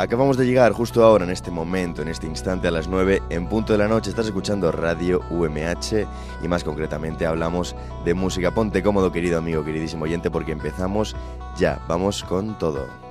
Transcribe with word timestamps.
Acabamos 0.00 0.38
de 0.38 0.46
llegar 0.46 0.72
justo 0.72 1.04
ahora, 1.04 1.26
en 1.26 1.30
este 1.30 1.50
momento, 1.50 2.00
en 2.00 2.08
este 2.08 2.26
instante, 2.26 2.66
a 2.66 2.70
las 2.70 2.88
9, 2.88 3.20
en 3.28 3.46
punto 3.46 3.74
de 3.74 3.78
la 3.80 3.86
noche. 3.86 4.08
Estás 4.08 4.24
escuchando 4.24 4.72
Radio 4.72 5.20
UMH 5.28 6.06
y 6.42 6.48
más 6.48 6.64
concretamente 6.64 7.26
hablamos 7.26 7.76
de 8.02 8.14
música. 8.14 8.50
Ponte 8.50 8.82
cómodo, 8.82 9.12
querido 9.12 9.36
amigo, 9.36 9.62
queridísimo 9.62 10.04
oyente, 10.04 10.30
porque 10.30 10.52
empezamos 10.52 11.14
ya. 11.54 11.84
Vamos 11.86 12.24
con 12.24 12.56
todo. 12.56 13.09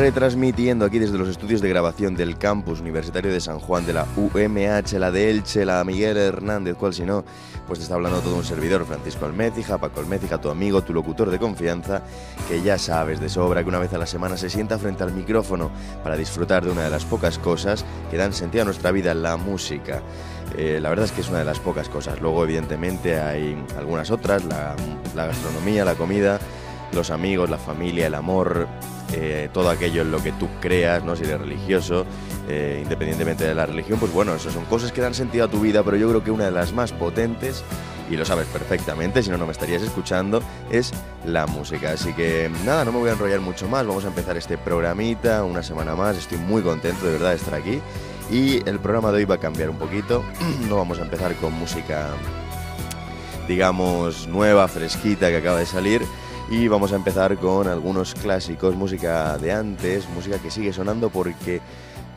Retransmitiendo 0.00 0.86
aquí 0.86 0.98
desde 0.98 1.18
los 1.18 1.28
estudios 1.28 1.60
de 1.60 1.68
grabación 1.68 2.14
del 2.16 2.38
campus 2.38 2.80
universitario 2.80 3.30
de 3.30 3.38
San 3.38 3.58
Juan, 3.58 3.84
de 3.84 3.92
la 3.92 4.06
UMH, 4.16 4.98
la 4.98 5.10
de 5.10 5.28
Elche, 5.28 5.66
la 5.66 5.84
Miguel 5.84 6.16
Hernández, 6.16 6.74
cual 6.74 6.94
si 6.94 7.02
no, 7.02 7.22
pues 7.66 7.80
te 7.80 7.82
está 7.82 7.96
hablando 7.96 8.20
todo 8.20 8.34
un 8.34 8.44
servidor, 8.44 8.86
Francisco 8.86 9.26
Almécija, 9.26 9.76
Paco 9.76 10.00
Almécija, 10.00 10.40
tu 10.40 10.48
amigo, 10.48 10.82
tu 10.82 10.94
locutor 10.94 11.28
de 11.28 11.38
confianza, 11.38 12.00
que 12.48 12.62
ya 12.62 12.78
sabes 12.78 13.20
de 13.20 13.28
sobra 13.28 13.62
que 13.62 13.68
una 13.68 13.78
vez 13.78 13.92
a 13.92 13.98
la 13.98 14.06
semana 14.06 14.38
se 14.38 14.48
sienta 14.48 14.78
frente 14.78 15.02
al 15.02 15.12
micrófono 15.12 15.70
para 16.02 16.16
disfrutar 16.16 16.64
de 16.64 16.70
una 16.70 16.84
de 16.84 16.90
las 16.90 17.04
pocas 17.04 17.36
cosas 17.36 17.84
que 18.10 18.16
dan 18.16 18.32
sentido 18.32 18.62
a 18.62 18.64
nuestra 18.64 18.92
vida, 18.92 19.12
la 19.12 19.36
música. 19.36 20.00
Eh, 20.56 20.78
la 20.80 20.88
verdad 20.88 21.04
es 21.04 21.12
que 21.12 21.20
es 21.20 21.28
una 21.28 21.40
de 21.40 21.44
las 21.44 21.58
pocas 21.58 21.90
cosas. 21.90 22.22
Luego, 22.22 22.42
evidentemente, 22.44 23.20
hay 23.20 23.62
algunas 23.76 24.10
otras, 24.10 24.46
la, 24.46 24.74
la 25.14 25.26
gastronomía, 25.26 25.84
la 25.84 25.94
comida, 25.94 26.40
los 26.92 27.10
amigos, 27.10 27.50
la 27.50 27.58
familia, 27.58 28.06
el 28.06 28.14
amor, 28.14 28.68
eh, 29.12 29.48
todo 29.52 29.70
aquello 29.70 30.02
en 30.02 30.10
lo 30.10 30.22
que 30.22 30.32
tú 30.32 30.48
creas, 30.60 31.04
¿no? 31.04 31.16
si 31.16 31.24
eres 31.24 31.40
religioso, 31.40 32.06
eh, 32.48 32.80
independientemente 32.82 33.44
de 33.44 33.54
la 33.54 33.66
religión, 33.66 33.98
pues 33.98 34.12
bueno, 34.12 34.34
eso 34.34 34.50
son 34.50 34.64
cosas 34.66 34.92
que 34.92 35.00
dan 35.00 35.14
sentido 35.14 35.44
a 35.44 35.48
tu 35.48 35.60
vida, 35.60 35.82
pero 35.82 35.96
yo 35.96 36.08
creo 36.08 36.22
que 36.22 36.30
una 36.30 36.44
de 36.44 36.52
las 36.52 36.72
más 36.72 36.92
potentes, 36.92 37.64
y 38.10 38.16
lo 38.16 38.24
sabes 38.24 38.46
perfectamente, 38.48 39.22
si 39.22 39.30
no, 39.30 39.36
no 39.36 39.46
me 39.46 39.52
estarías 39.52 39.82
escuchando, 39.82 40.42
es 40.70 40.92
la 41.24 41.46
música. 41.46 41.92
Así 41.92 42.12
que 42.12 42.50
nada, 42.64 42.84
no 42.84 42.92
me 42.92 42.98
voy 42.98 43.10
a 43.10 43.12
enrollar 43.12 43.40
mucho 43.40 43.68
más, 43.68 43.86
vamos 43.86 44.04
a 44.04 44.08
empezar 44.08 44.36
este 44.36 44.58
programita 44.58 45.44
una 45.44 45.62
semana 45.62 45.94
más, 45.94 46.16
estoy 46.16 46.38
muy 46.38 46.62
contento 46.62 47.06
de 47.06 47.12
verdad 47.12 47.30
de 47.30 47.36
estar 47.36 47.54
aquí. 47.54 47.80
Y 48.30 48.68
el 48.68 48.78
programa 48.78 49.10
de 49.10 49.18
hoy 49.18 49.24
va 49.24 49.36
a 49.36 49.38
cambiar 49.38 49.70
un 49.70 49.76
poquito, 49.76 50.24
no 50.68 50.76
vamos 50.76 50.98
a 50.98 51.02
empezar 51.02 51.34
con 51.36 51.52
música, 51.52 52.08
digamos, 53.48 54.26
nueva, 54.28 54.68
fresquita 54.68 55.28
que 55.28 55.36
acaba 55.36 55.58
de 55.58 55.66
salir, 55.66 56.02
y 56.50 56.66
vamos 56.66 56.92
a 56.92 56.96
empezar 56.96 57.36
con 57.38 57.68
algunos 57.68 58.12
clásicos, 58.14 58.74
música 58.74 59.38
de 59.38 59.52
antes, 59.52 60.08
música 60.10 60.38
que 60.38 60.50
sigue 60.50 60.72
sonando 60.72 61.08
porque 61.08 61.60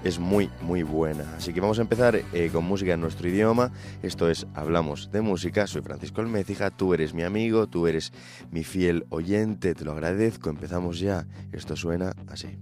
es 0.03 0.17
muy, 0.17 0.50
muy 0.62 0.81
buena. 0.81 1.36
Así 1.38 1.53
que 1.53 1.62
vamos 1.62 1.78
a 1.78 1.84
empezar 1.84 2.20
eh, 2.34 2.50
con 2.52 2.66
música 2.66 2.94
en 2.94 3.02
nuestro 3.02 3.30
idioma. 3.30 3.72
Esto 4.02 4.30
es 4.30 4.48
Hablamos 4.56 5.11
de 5.11 5.22
Música. 5.22 5.67
Soy 5.67 5.84
Francisco 5.84 6.22
Almécija, 6.22 6.72
tú 6.72 6.95
eres 6.95 7.14
mi 7.14 7.22
amigo, 7.22 7.67
tú 7.67 7.86
eres 7.86 8.11
mi 8.50 8.64
fiel 8.64 9.06
oyente, 9.09 9.76
te 9.76 9.86
lo 9.86 9.92
agradezco. 9.92 10.50
Empezamos 10.50 11.00
ya. 11.00 11.28
Esto 11.52 11.76
suena 11.76 12.16
así. 12.28 12.58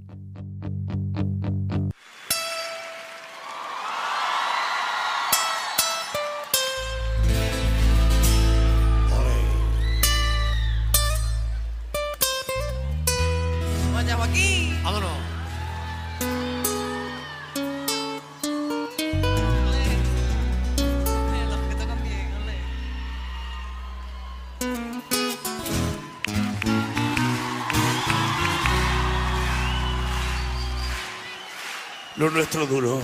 Lo 32.22 32.30
nuestro 32.30 32.68
duro. 32.68 33.02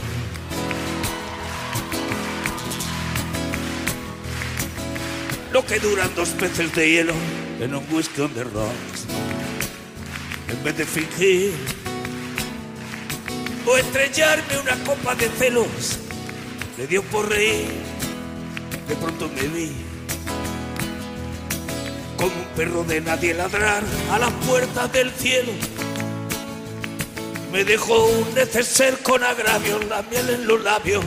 Lo 5.51 5.65
que 5.65 5.79
duran 5.79 6.13
dos 6.15 6.29
peces 6.29 6.71
de 6.75 6.87
hielo 6.87 7.13
en 7.59 7.73
un 7.73 7.83
whisky 7.89 8.21
on 8.21 8.31
the 8.35 8.43
rocks. 8.43 9.07
En 10.49 10.63
vez 10.63 10.77
de 10.77 10.85
fingir 10.85 11.51
o 13.65 13.75
estrellarme 13.75 14.59
una 14.61 14.75
copa 14.83 15.15
de 15.15 15.29
celos, 15.29 15.97
le 16.77 16.85
dio 16.85 17.01
por 17.01 17.27
reír. 17.27 17.71
De 18.87 18.95
pronto 18.97 19.31
me 19.33 19.47
vi 19.47 19.71
como 22.17 22.35
un 22.35 22.47
perro 22.55 22.83
de 22.83 23.01
nadie 23.01 23.33
ladrar 23.33 23.83
a 24.11 24.19
las 24.19 24.31
puertas 24.45 24.93
del 24.93 25.09
cielo 25.09 25.53
me 27.51 27.63
dejó 27.63 28.05
un 28.05 28.33
neceser 28.33 28.97
con 28.99 29.23
agravio, 29.23 29.79
la 29.83 30.01
miel 30.03 30.29
en 30.29 30.47
los 30.47 30.61
labios 30.61 31.03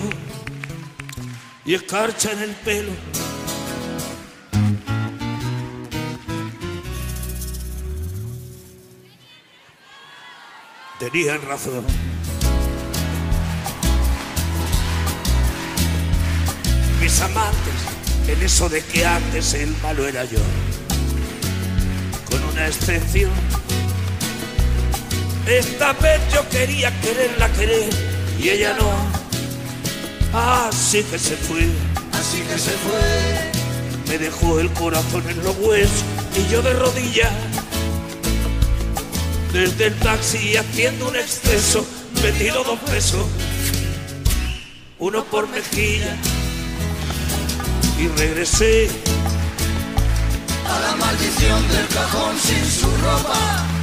y 1.65 1.75
escarcha 1.75 2.33
en 2.33 2.39
el 2.41 2.51
pelo. 2.51 2.93
Tenían 10.99 11.41
razón. 11.43 11.85
Mis 17.01 17.21
amantes, 17.23 17.75
en 18.29 18.43
eso 18.43 18.69
de 18.69 18.83
que 18.83 19.07
antes 19.07 19.55
el 19.55 19.75
malo 19.83 20.07
era 20.07 20.25
yo, 20.25 20.41
con 22.31 22.43
una 22.45 22.67
excepción 22.67 23.31
esta 25.47 25.93
vez 25.95 26.21
yo 26.33 26.49
quería 26.49 26.93
quererla 27.01 27.49
querer 27.53 27.91
y 28.39 28.51
ella 28.51 28.77
no. 28.79 28.91
Así 30.69 31.03
que 31.03 31.19
se 31.19 31.37
fue. 31.37 31.69
Así 32.13 32.41
que 32.43 32.59
se 32.59 32.71
fue. 32.71 33.51
Me 34.09 34.19
dejó 34.19 34.61
el 34.61 34.71
corazón 34.73 35.29
en 35.29 35.43
los 35.43 35.57
huesos 35.59 36.05
y 36.37 36.51
yo 36.51 36.63
de 36.63 36.73
rodillas. 36.75 37.33
Desde 39.53 39.87
el 39.87 39.95
taxi 39.97 40.57
haciendo 40.57 41.09
un 41.09 41.17
exceso, 41.17 41.85
me 42.23 42.31
tiro 42.33 42.63
dos 42.63 42.79
pesos. 42.81 43.27
Uno 44.99 45.25
por 45.25 45.49
mejilla. 45.49 46.17
Y 47.99 48.09
regresé. 48.09 48.89
A 50.69 50.81
la 50.81 50.97
maldición 50.97 51.69
del 51.69 51.87
cajón 51.89 52.39
sin 52.39 52.65
su 52.65 52.87
ropa 53.03 53.80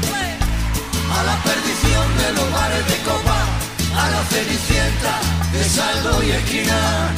a 1.11 1.23
la 1.23 1.43
perdición 1.43 2.17
de 2.17 2.33
los 2.33 2.51
bares 2.51 2.87
de 2.87 2.97
copa, 3.03 3.39
a 3.95 4.09
la 4.09 4.23
cenicienta 4.25 5.19
de 5.53 5.63
saldo 5.63 6.23
y 6.23 6.31
esquina. 6.31 7.13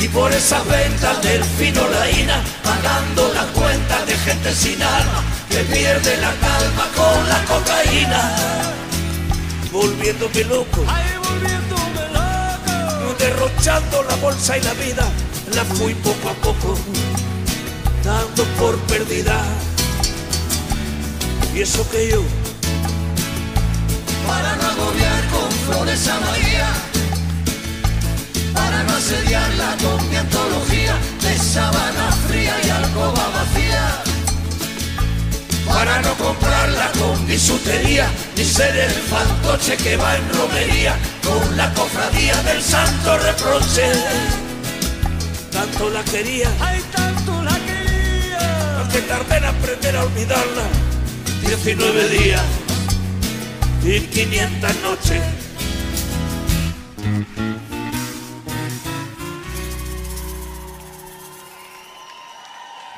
Y 0.00 0.08
por 0.08 0.32
esas 0.32 0.66
ventas 0.66 1.22
del 1.22 1.42
fino 1.44 1.86
laína, 1.88 2.42
pagando 2.62 3.32
las 3.34 3.46
cuentas 3.46 4.06
de 4.06 4.16
gente 4.16 4.54
sin 4.54 4.80
alma, 4.82 5.24
que 5.50 5.58
pierde 5.64 6.16
la 6.18 6.32
calma 6.34 6.86
con 6.94 7.28
la 7.28 7.44
cocaína. 7.44 8.22
Volviéndome 9.72 10.44
loco, 10.44 10.84
ay, 10.86 11.04
volviéndome 11.22 12.02
loco, 12.12 13.14
derrochando 13.18 14.02
la 14.04 14.16
bolsa 14.16 14.56
y 14.56 14.62
la 14.62 14.74
vida, 14.74 15.08
la 15.54 15.64
fui 15.64 15.94
poco 15.94 16.28
a 16.28 16.34
poco, 16.34 16.78
dando 18.04 18.44
por 18.58 18.76
perdida. 18.86 19.42
Y 21.54 21.62
eso 21.62 21.88
que 21.90 22.10
yo 22.10 22.22
para 24.28 24.54
no 24.56 24.66
agobiar 24.74 25.20
con 25.28 25.50
flores 25.66 26.06
a 26.06 26.20
María, 26.20 26.68
para 28.52 28.82
no 28.84 28.92
asediarla 28.92 29.76
con 29.82 30.10
mi 30.10 30.16
antología 30.16 30.94
de 31.22 31.38
sábana 31.38 32.12
fría 32.28 32.54
y 32.62 32.68
alcoba 32.68 33.24
vacía. 33.36 33.84
Para 35.66 36.00
no 36.02 36.14
comprarla 36.14 36.90
con 37.00 37.26
bisutería, 37.26 38.06
ni 38.36 38.44
ser 38.44 38.76
el 38.76 38.92
fantoche 39.12 39.76
que 39.76 39.96
va 39.96 40.16
en 40.16 40.28
romería 40.34 40.94
con 41.24 41.56
la 41.56 41.72
cofradía 41.74 42.36
del 42.42 42.62
santo 42.62 43.18
reproche. 43.18 43.86
Tanto 45.52 45.90
la 45.90 46.02
quería, 46.04 46.50
ay, 46.60 46.82
tanto 46.92 47.42
la 47.42 47.56
quería, 47.68 48.78
aunque 48.78 49.00
tardé 49.02 49.36
en 49.38 49.44
aprender 49.44 49.96
a 49.96 50.04
olvidarla. 50.04 50.64
19 51.42 52.08
días 52.08 52.42
y 53.84 54.00
500 54.00 54.82
noches. 54.82 55.22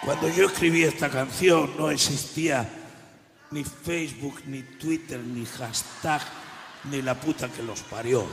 Cuando 0.05 0.29
yo 0.29 0.47
escribí 0.47 0.83
esta 0.83 1.09
canción 1.09 1.71
no 1.79 1.91
existía 1.91 2.69
ni 3.51 3.65
Facebook, 3.65 4.41
ni 4.47 4.63
Twitter, 4.63 5.21
ni 5.21 5.45
hashtag, 5.45 6.23
ni 6.85 7.03
la 7.03 7.15
puta 7.15 7.49
que 7.49 7.63
los 7.63 7.81
parió. 7.83 8.27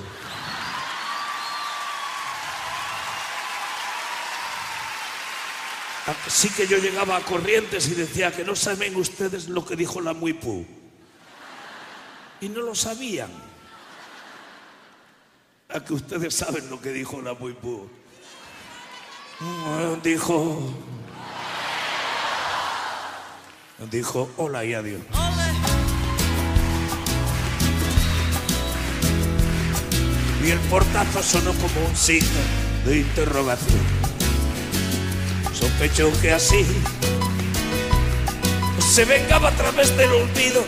Ah, 6.07 6.15
Así 6.25 6.49
que 6.49 6.67
yo 6.67 6.77
llegaba 6.77 7.17
a 7.17 7.21
Corrientes 7.21 7.87
y 7.89 7.95
decía 7.95 8.31
que 8.31 8.45
no 8.45 8.55
saben 8.55 8.95
ustedes 8.95 9.49
lo 9.49 9.65
que 9.65 9.75
dijo 9.75 9.99
la 10.01 10.13
Muipu. 10.13 10.65
Y 12.41 12.49
no 12.49 12.61
lo 12.61 12.75
sabían. 12.75 13.29
A 15.69 15.79
que 15.83 15.93
ustedes 15.93 16.33
saben 16.33 16.69
lo 16.69 16.79
que 16.79 16.91
dijo 16.91 17.21
la 17.21 17.33
Muipú. 17.33 17.89
Dijo. 20.03 20.73
Dijo 23.91 24.29
hola 24.37 24.65
y 24.65 24.73
adiós. 24.73 25.01
Y 30.43 30.49
el 30.49 30.59
portazo 30.69 31.21
sonó 31.21 31.51
como 31.53 31.87
un 31.87 31.95
signo 31.95 32.39
de 32.85 32.99
interrogación. 32.99 33.81
Sospecho 35.53 36.11
que 36.21 36.31
así 36.31 36.65
se 38.79 39.05
vengaba 39.05 39.49
a 39.49 39.51
través 39.51 39.95
del 39.97 40.11
olvido, 40.11 40.63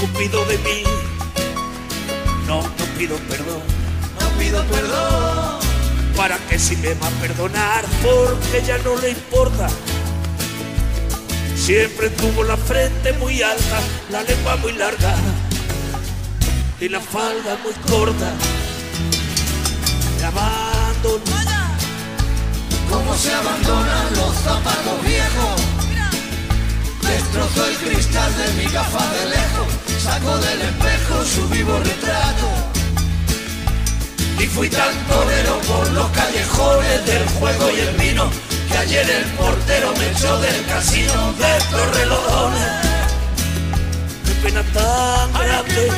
Cupido 0.00 0.44
de 0.46 0.58
mí. 0.58 0.99
No, 2.50 2.62
no 2.62 2.84
pido 2.98 3.16
perdón, 3.28 3.62
no 4.18 4.28
pido 4.36 4.64
perdón. 4.64 5.60
¿Para 6.16 6.36
que 6.48 6.58
si 6.58 6.74
me 6.78 6.94
va 6.94 7.06
a 7.06 7.10
perdonar? 7.22 7.84
Porque 8.02 8.66
ya 8.66 8.76
no 8.78 8.96
le 8.96 9.10
importa. 9.10 9.68
Siempre 11.54 12.10
tuvo 12.10 12.42
la 12.42 12.56
frente 12.56 13.12
muy 13.12 13.40
alta, 13.40 13.78
la 14.10 14.24
lengua 14.24 14.56
muy 14.56 14.72
larga 14.72 15.14
y 16.80 16.88
la 16.88 16.98
falda 16.98 17.56
muy 17.62 17.72
corta. 17.88 18.32
Me 20.18 20.24
abandonó 20.24 21.22
cómo 22.90 23.14
se 23.14 23.32
abandonan 23.32 24.12
los 24.16 24.34
zapatos 24.38 25.02
viejos. 25.04 25.60
Destrozó 27.00 27.64
el 27.68 27.76
cristal 27.76 28.36
de 28.36 28.52
mi 28.54 28.64
gafa 28.72 29.06
de 29.12 29.30
lejos, 29.30 29.66
sacó 30.02 30.36
del 30.38 30.60
espejo 30.62 31.24
su 31.24 31.48
vivo 31.48 31.78
retrato. 31.78 32.48
Y 34.38 34.46
fui 34.46 34.68
tan 34.68 34.94
torero 35.06 35.60
por 35.60 35.90
los 35.92 36.10
callejones 36.10 37.06
del 37.06 37.28
juego 37.28 37.70
y 37.70 37.80
el 37.80 37.96
vino, 37.96 38.30
que 38.70 38.78
ayer 38.78 39.10
el 39.10 39.24
portero 39.32 39.92
me 39.98 40.10
echó 40.10 40.38
del 40.40 40.64
casino 40.66 41.34
de 41.38 41.56
estos 41.58 41.96
relojones. 41.96 42.70
Qué 44.24 44.32
pena 44.42 44.62
tan 44.72 45.32
grande, 45.32 45.92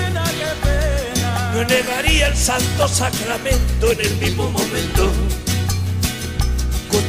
no 1.55 1.65
negaría 1.65 2.27
el 2.29 2.37
santo 2.37 2.89
sacramento 2.89 3.93
en 3.93 4.01
el 4.01 4.17
mismo 4.17 4.51
momento 4.51 5.11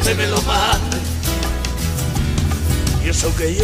usted 0.04 0.18
me 0.18 0.28
lo. 0.28 0.44
Y 3.04 3.10
eso 3.10 3.36
que 3.36 3.56
yo, 3.56 3.63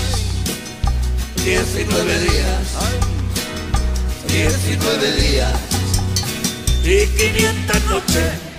19 1.43 2.19
días, 2.19 2.77
19 4.27 5.11
días 5.13 5.53
y 6.83 7.07
500 7.07 7.85
noches. 7.85 8.51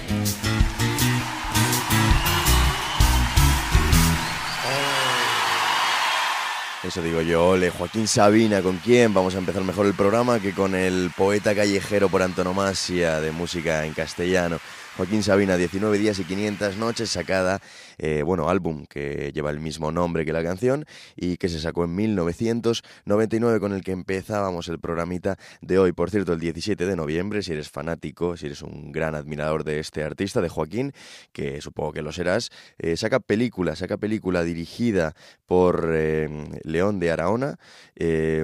Eso 6.82 7.00
digo 7.00 7.22
yo, 7.22 7.50
ole, 7.50 7.70
Joaquín 7.70 8.08
Sabina, 8.08 8.60
¿con 8.60 8.78
quién? 8.78 9.14
Vamos 9.14 9.36
a 9.36 9.38
empezar 9.38 9.62
mejor 9.62 9.86
el 9.86 9.94
programa 9.94 10.40
que 10.40 10.52
con 10.52 10.74
el 10.74 11.12
poeta 11.16 11.54
callejero 11.54 12.08
por 12.08 12.22
antonomasia 12.22 13.20
de 13.20 13.30
música 13.30 13.86
en 13.86 13.94
castellano. 13.94 14.58
Joaquín 14.96 15.22
Sabina, 15.22 15.56
19 15.56 15.96
días 15.96 16.18
y 16.18 16.24
500 16.24 16.76
noches, 16.76 17.08
sacada, 17.08 17.62
eh, 17.96 18.22
bueno, 18.22 18.50
álbum 18.50 18.84
que 18.84 19.32
lleva 19.32 19.48
el 19.48 19.58
mismo 19.58 19.90
nombre 19.90 20.26
que 20.26 20.34
la 20.34 20.42
canción 20.42 20.84
y 21.16 21.38
que 21.38 21.48
se 21.48 21.60
sacó 21.60 21.84
en 21.84 21.94
1999 21.94 23.58
con 23.58 23.72
el 23.72 23.82
que 23.82 23.92
empezábamos 23.92 24.68
el 24.68 24.78
programita 24.78 25.38
de 25.62 25.78
hoy. 25.78 25.92
Por 25.92 26.10
cierto, 26.10 26.34
el 26.34 26.40
17 26.40 26.84
de 26.84 26.94
noviembre, 26.94 27.42
si 27.42 27.52
eres 27.52 27.70
fanático, 27.70 28.36
si 28.36 28.46
eres 28.46 28.60
un 28.60 28.92
gran 28.92 29.14
admirador 29.14 29.64
de 29.64 29.80
este 29.80 30.04
artista, 30.04 30.42
de 30.42 30.50
Joaquín, 30.50 30.92
que 31.32 31.62
supongo 31.62 31.94
que 31.94 32.02
lo 32.02 32.12
serás, 32.12 32.50
eh, 32.76 32.98
saca 32.98 33.18
película, 33.18 33.74
saca 33.76 33.96
película 33.96 34.44
dirigida 34.44 35.14
por 35.46 35.90
eh, 35.94 36.28
León 36.64 37.00
de 37.00 37.10
Araona, 37.10 37.56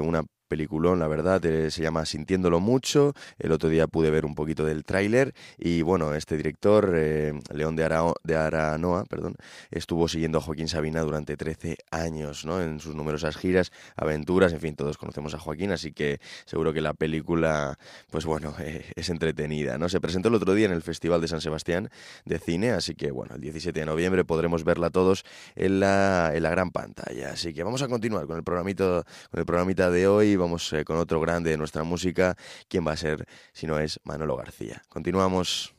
una 0.01 0.23
peliculón, 0.49 0.99
la 0.99 1.07
verdad, 1.07 1.45
eh, 1.45 1.71
se 1.71 1.83
llama 1.83 2.05
Sintiéndolo 2.07 2.61
mucho. 2.61 3.15
El 3.39 3.53
otro 3.53 3.69
día 3.69 3.87
pude 3.87 4.11
ver 4.11 4.25
un 4.25 4.35
poquito 4.35 4.65
del 4.65 4.85
tráiler 4.85 5.35
y 5.59 5.83
bueno, 5.83 6.15
este 6.15 6.37
director, 6.37 6.93
eh, 6.97 7.39
León 7.53 7.77
de, 7.77 7.89
de 8.25 8.37
Aranoa, 8.37 9.05
perdón, 9.05 9.37
estuvo 9.71 10.09
siguiendo 10.09 10.39
a 10.39 10.41
Joaquín 10.41 10.69
Sabina 10.69 11.03
durante 11.03 11.37
13 11.37 11.77
años, 11.91 12.45
¿no? 12.45 12.61
En 12.61 12.81
sus 12.81 12.95
numerosas 12.95 13.37
giras, 13.37 13.71
aventuras, 13.97 14.53
en 14.53 14.61
fin, 14.61 14.75
todos 14.75 14.97
conocemos 14.97 15.35
a 15.35 15.39
Joaquín, 15.39 15.71
así 15.71 15.93
que 15.93 16.21
seguro 16.47 16.73
que 16.73 16.81
la 16.81 16.95
película, 16.95 17.79
pues 18.11 18.25
bueno, 18.25 18.55
eh, 18.61 18.85
es 18.97 19.11
entretenida, 19.11 19.79
¿no? 19.79 19.89
Se 19.89 20.01
presentó 20.01 20.29
el 20.29 20.35
otro 20.35 20.55
día 20.55 20.67
en 20.67 20.73
el 20.73 20.83
Festival 20.83 21.21
de 21.21 21.29
San 21.29 21.41
Sebastián 21.41 21.91
de 22.25 22.39
Cine, 22.39 22.71
así 22.71 22.95
que 22.95 23.11
bueno, 23.11 23.35
el 23.35 23.41
17 23.41 23.79
de 23.79 23.87
noviembre 23.87 24.25
podremos 24.25 24.65
verla 24.65 24.91
todos 24.91 25.25
en 25.57 25.81
la, 25.81 26.33
en 26.35 26.43
la 26.43 26.51
gran 26.51 26.71
pantalla. 26.71 27.33
Así 27.33 27.53
que 27.53 27.63
vamos 27.63 27.83
a 27.83 27.89
continuar 27.89 28.27
con 28.27 28.37
el 28.37 28.43
programito, 28.43 29.05
con 29.31 29.41
el 29.41 29.47
programita 29.47 29.91
de 29.91 30.07
hoy 30.07 30.38
vamos 30.39 30.73
eh, 30.73 30.85
con 30.85 30.97
otro 30.97 31.21
grande 31.21 31.51
de 31.51 31.57
nuestra 31.57 31.85
música. 31.85 32.37
¿Quién 32.69 32.87
va 32.87 32.93
a 32.93 32.97
ser 32.97 33.27
si 33.53 33.67
no 33.67 33.79
es 33.79 34.01
Manolo 34.05 34.37
García? 34.37 34.83
Continuamos. 34.89 35.75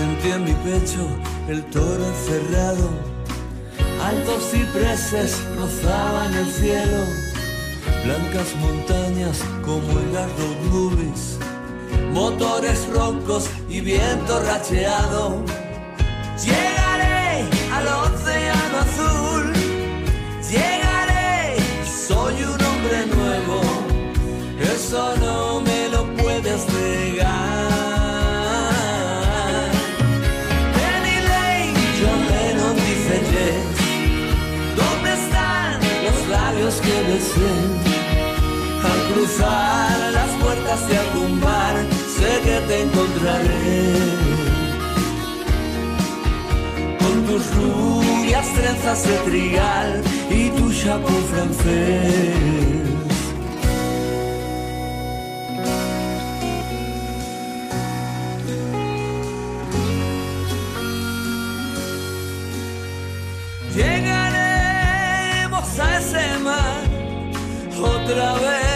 En 0.00 0.44
mi 0.44 0.52
pecho 0.52 1.06
el 1.48 1.62
toro 1.66 2.04
cerrado. 2.26 2.90
Altos 4.02 4.42
cipreses 4.50 5.40
rozaban 5.56 6.34
el 6.34 6.50
cielo, 6.50 7.04
blancas 8.04 8.56
montañas 8.56 9.38
como 9.64 10.00
el 10.00 10.12
road 10.14 10.60
movies, 10.72 11.38
motores 12.12 12.88
roncos 12.92 13.48
y 13.68 13.80
viento 13.80 14.40
racheado. 14.40 15.44
Llegaré 16.44 17.46
al 17.72 17.86
océano 17.86 18.78
azul, 18.86 19.52
llegaré, 20.50 21.56
soy 22.08 22.34
un 22.42 22.64
hombre 22.64 23.06
nuevo, 23.14 23.60
eso 24.60 25.14
no 25.20 25.23
puertas 40.74 40.98
algún 40.98 41.40
bar, 41.40 41.76
sé 42.16 42.40
que 42.44 42.60
te 42.66 42.82
encontraré. 42.82 43.94
Con 46.98 47.24
tus 47.26 47.54
rubias 47.54 48.46
trenzas 48.54 49.06
de 49.06 49.16
trigal 49.18 50.02
y 50.30 50.50
tu 50.50 50.72
chapeau 50.72 51.22
francés. 51.30 52.74
Llegaremos 63.74 65.68
a 65.78 65.98
ese 65.98 66.38
mar 66.38 66.82
otra 67.80 68.34
vez 68.34 68.73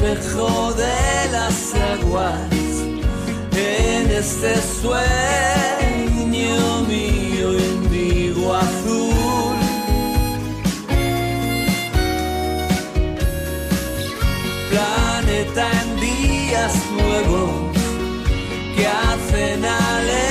espejo 0.00 0.72
de 0.72 1.30
las 1.30 1.74
aguas. 1.74 2.50
En 3.52 4.10
este 4.10 4.56
sueño 4.80 5.02
mío 6.88 7.52
indigo 7.58 8.54
azul. 8.54 9.56
Planeta 14.70 15.68
en 15.82 16.00
días 16.00 16.74
nuevos 16.96 17.50
que 18.76 18.86
hacen 18.86 19.64
alegre 19.64 20.29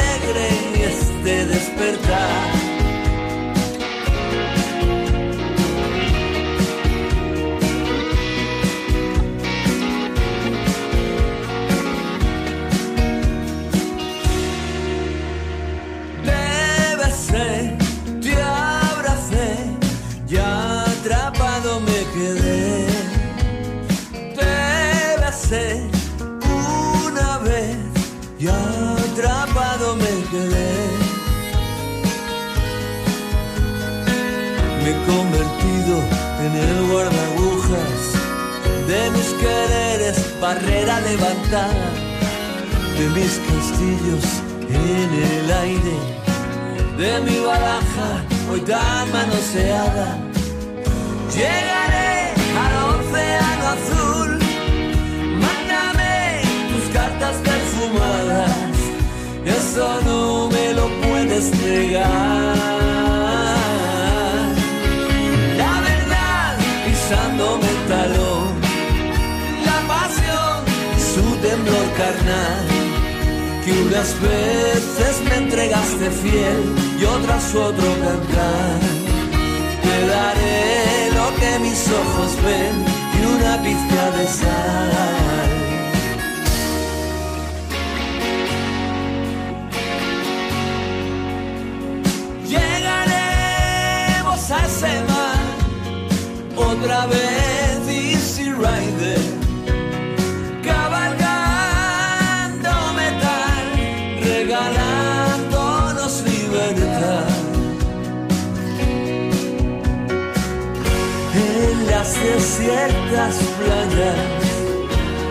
desiertas 113.30 113.38
playas 113.58 114.16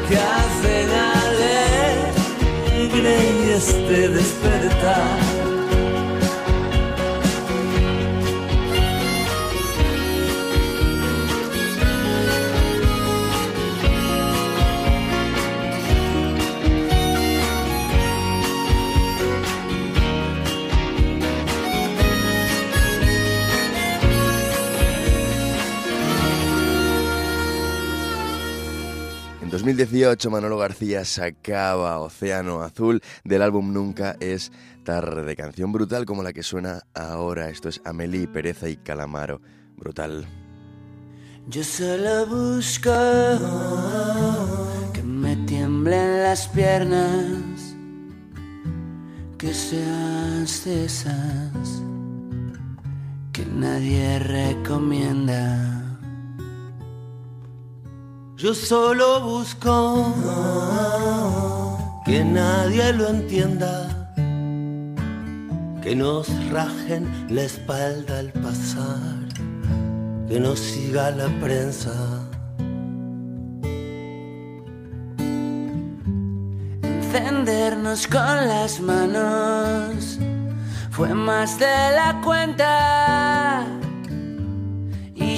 que 0.09 0.17
hacen 0.17 0.89
alegre 2.71 3.15
y 3.45 3.51
este 3.51 4.09
despertar. 4.09 5.28
2018 29.69 30.31
Manolo 30.31 30.57
García 30.57 31.05
sacaba 31.05 31.99
Océano 31.99 32.63
Azul 32.63 33.03
del 33.23 33.43
álbum 33.43 33.75
Nunca 33.75 34.17
es 34.19 34.51
tarde, 34.83 35.37
canción 35.37 35.73
brutal 35.73 36.07
como 36.07 36.23
la 36.23 36.33
que 36.33 36.43
suena 36.43 36.81
ahora. 36.95 37.51
Esto 37.51 37.69
es 37.69 37.83
Amelie, 37.85 38.29
Pereza 38.29 38.71
y 38.71 38.79
Calamaro. 38.79 39.43
Brutal. 39.77 40.27
Yo 41.49 41.63
solo 41.63 42.27
busco 42.27 42.91
que 44.95 45.03
me 45.03 45.37
tiemblen 45.37 46.23
las 46.23 46.49
piernas, 46.49 47.77
que 49.37 49.53
seas 49.53 50.65
de 50.65 50.87
esas 50.87 51.83
que 53.35 53.45
nadie 53.45 54.19
recomienda. 54.19 55.88
Yo 58.39 58.55
solo 58.55 59.21
busco 59.21 60.15
que 62.07 62.25
nadie 62.25 62.93
lo 62.93 63.09
entienda, 63.09 64.09
que 65.83 65.97
nos 65.97 66.29
rajen 66.49 67.27
la 67.31 67.43
espalda 67.43 68.21
al 68.21 68.31
pasar, 68.31 69.19
que 70.29 70.39
nos 70.39 70.61
siga 70.61 71.11
la 71.11 71.27
prensa. 71.41 71.93
Encendernos 76.85 78.07
con 78.07 78.23
las 78.23 78.79
manos 78.79 80.21
fue 80.93 81.13
más 81.13 81.59
de 81.59 81.67
la 81.67 82.21
cuenta. 82.25 83.78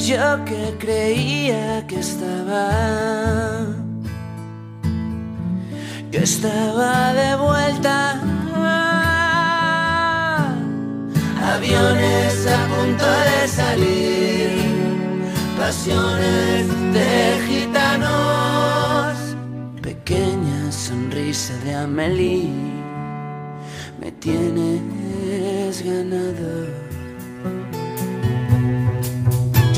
Yo 0.06 0.44
que 0.46 0.76
creía 0.78 1.86
que 1.86 2.00
estaba, 2.00 2.70
yo 6.10 6.20
estaba 6.20 7.12
de 7.12 7.36
vuelta. 7.36 8.18
Aviones 11.54 12.46
a 12.46 12.66
punto 12.68 13.04
de 13.04 13.48
salir, 13.48 14.50
pasiones 15.58 16.66
de 16.94 17.46
gitanos, 17.46 19.18
pequeña 19.82 20.72
sonrisa 20.72 21.54
de 21.58 21.74
Amelie, 21.74 22.48
me 24.00 24.10
tienes 24.12 25.84
ganado. 25.84 26.59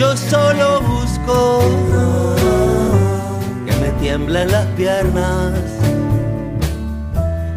Yo 0.02 0.16
solo 0.16 0.80
busco 0.80 1.61
que 3.64 3.73
me 3.76 3.88
tiemblen 4.00 4.50
las 4.50 4.66
piernas, 4.75 5.52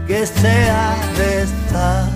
que 0.06 0.28
sea 0.28 0.96
de 1.18 1.42
esta 1.42 2.08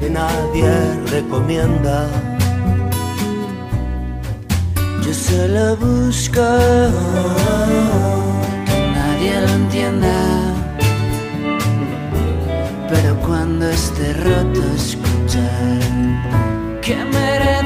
que 0.00 0.10
nadie 0.10 0.68
recomienda. 1.12 2.08
Yo 5.04 5.14
solo 5.14 5.76
busco 5.76 6.48
que 8.66 8.78
nadie 8.96 9.40
lo 9.42 9.48
entienda, 9.60 10.18
pero 12.88 13.14
cuando 13.20 13.70
esté 13.70 14.12
roto 14.14 14.60
escuchar 14.74 15.78
que 16.82 16.96
merece 16.96 17.57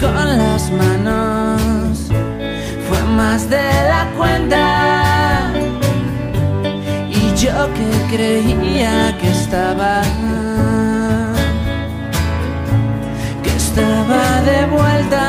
con 0.00 0.38
las 0.38 0.70
manos. 0.70 2.08
Fue 2.88 3.02
más 3.16 3.48
de 3.48 3.66
la 3.88 4.10
cuenta. 4.16 5.52
Y 7.10 7.34
yo 7.36 7.68
que 7.76 8.16
creía 8.16 9.16
que 9.20 9.30
estaba 9.30 10.02
que 13.42 13.50
estaba 13.56 14.42
de 14.50 14.66
vuelta. 14.66 15.24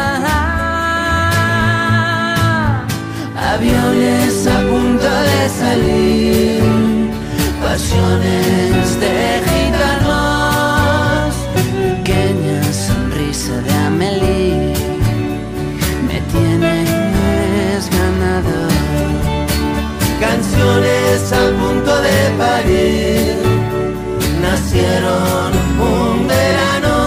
Aviones 3.54 4.48
a 4.48 4.60
punto 4.70 5.10
de 5.30 5.50
salir 5.50 6.86
pasiones 7.62 9.00
de 9.00 9.55
de 13.66 13.74
Amelie 13.74 14.74
me 16.08 16.22
tienes 16.32 17.90
ganado. 17.98 18.58
Canciones 20.20 21.32
a 21.32 21.44
punto 21.60 22.02
de 22.02 22.18
parir. 22.38 23.36
Nacieron 24.42 25.52
un 25.80 26.28
verano 26.28 27.05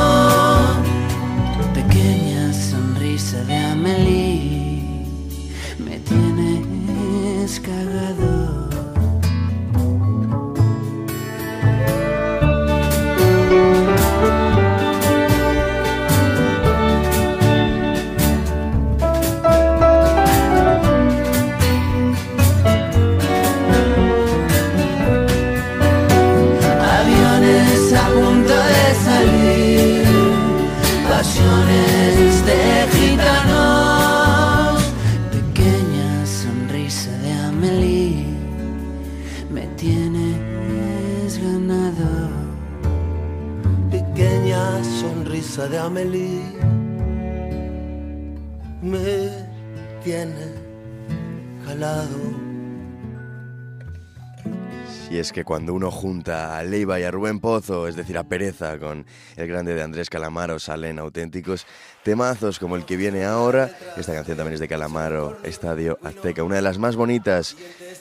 Si 55.19 55.23
es 55.23 55.33
que 55.33 55.43
cuando 55.43 55.75
uno 55.75 55.91
junta 55.91 56.57
a 56.57 56.63
Leiva 56.63 57.01
y 57.01 57.03
a 57.03 57.11
Rubén 57.11 57.41
Pozo, 57.41 57.89
es 57.89 57.97
decir, 57.97 58.17
a 58.17 58.23
Pereza 58.23 58.79
con 58.79 59.05
el 59.35 59.49
grande 59.49 59.75
de 59.75 59.83
Andrés 59.83 60.11
Calamaro, 60.11 60.61
salen 60.61 61.01
auténticos 61.01 61.67
temazos 62.05 62.61
como 62.61 62.77
el 62.77 62.85
que 62.85 62.97
viene 62.97 63.25
ahora. 63.25 63.77
Esta 63.97 64.15
canción 64.15 64.37
también 64.37 64.55
es 64.55 64.61
de 64.61 64.69
Calamaro, 64.69 65.37
Estadio 65.43 65.99
Azteca, 66.05 66.45
una 66.45 66.55
de 66.55 66.63
las 66.63 66.79
más 66.79 66.95
bonitas, 66.95 67.57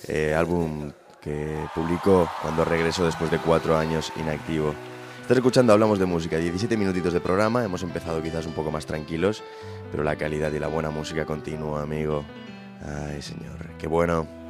eh, 0.08 0.36
álbum 0.36 0.92
que 1.20 1.58
publicó 1.74 2.30
cuando 2.44 2.64
regresó 2.64 3.04
después 3.04 3.32
de 3.32 3.40
cuatro 3.40 3.76
años 3.76 4.14
inactivo. 4.18 4.76
Estás 5.20 5.38
escuchando 5.38 5.74
Hablamos 5.74 5.98
de 5.98 6.06
Música, 6.06 6.38
17 6.38 6.78
minutitos 6.78 7.14
de 7.14 7.20
programa, 7.20 7.64
hemos 7.64 7.82
empezado 7.82 8.22
quizás 8.22 8.46
un 8.46 8.54
poco 8.54 8.70
más 8.70 8.86
tranquilos, 8.86 9.44
pero 9.90 10.04
la 10.04 10.18
calidad 10.18 10.52
y 10.52 10.60
la 10.60 10.68
buena 10.68 10.92
música 10.92 11.26
continúa, 11.26 11.82
amigo. 11.82 12.24
Ay, 12.86 13.24
señor, 13.24 13.72
qué 13.80 13.88
bueno. 13.88 14.37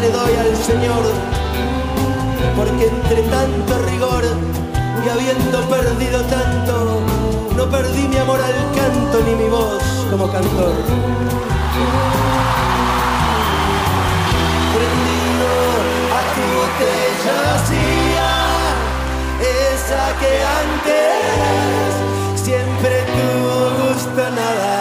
le 0.00 0.10
doy 0.10 0.34
al 0.36 0.56
Señor, 0.56 1.02
porque 2.56 2.86
entre 2.86 3.22
tanto 3.22 3.78
rigor 3.90 4.24
y 5.04 5.08
habiendo 5.08 5.60
perdido 5.68 6.20
tanto, 6.22 7.00
no 7.56 7.64
perdí 7.70 8.08
mi 8.08 8.16
amor 8.16 8.40
al 8.40 8.76
canto 8.76 9.20
ni 9.26 9.34
mi 9.34 9.48
voz 9.48 9.82
como 10.10 10.30
cantor. 10.30 10.74
Prendido 14.74 15.48
a 16.18 16.20
tu 16.34 16.42
botella 16.58 17.52
esa 19.74 20.04
que 20.20 20.32
antes 20.62 21.90
siempre 22.42 23.04
tuvo 23.16 23.54
gusto 23.82 24.22
nada. 24.30 24.71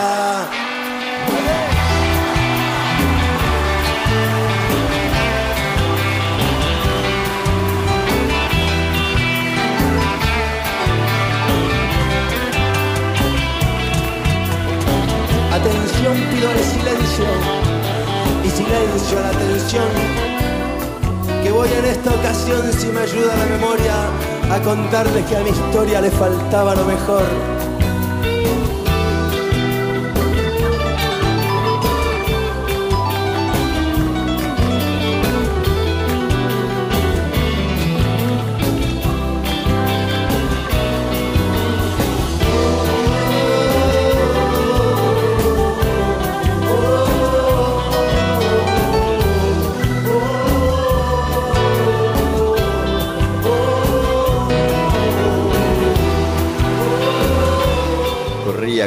Y 18.44 18.50
silencio 18.50 19.20
a 19.20 19.22
la 19.22 19.30
atención. 19.30 19.90
Que 21.44 21.52
voy 21.52 21.70
en 21.70 21.86
esta 21.86 22.12
ocasión, 22.12 22.62
si 22.74 22.88
me 22.88 23.02
ayuda 23.02 23.36
la 23.36 23.46
memoria, 23.46 23.96
a 24.52 24.60
contarles 24.62 25.26
que 25.26 25.38
a 25.38 25.42
mi 25.42 25.50
historia 25.50 26.02
le 26.02 26.12
faltaba 26.12 26.76
lo 26.76 26.86
mejor. 26.86 27.61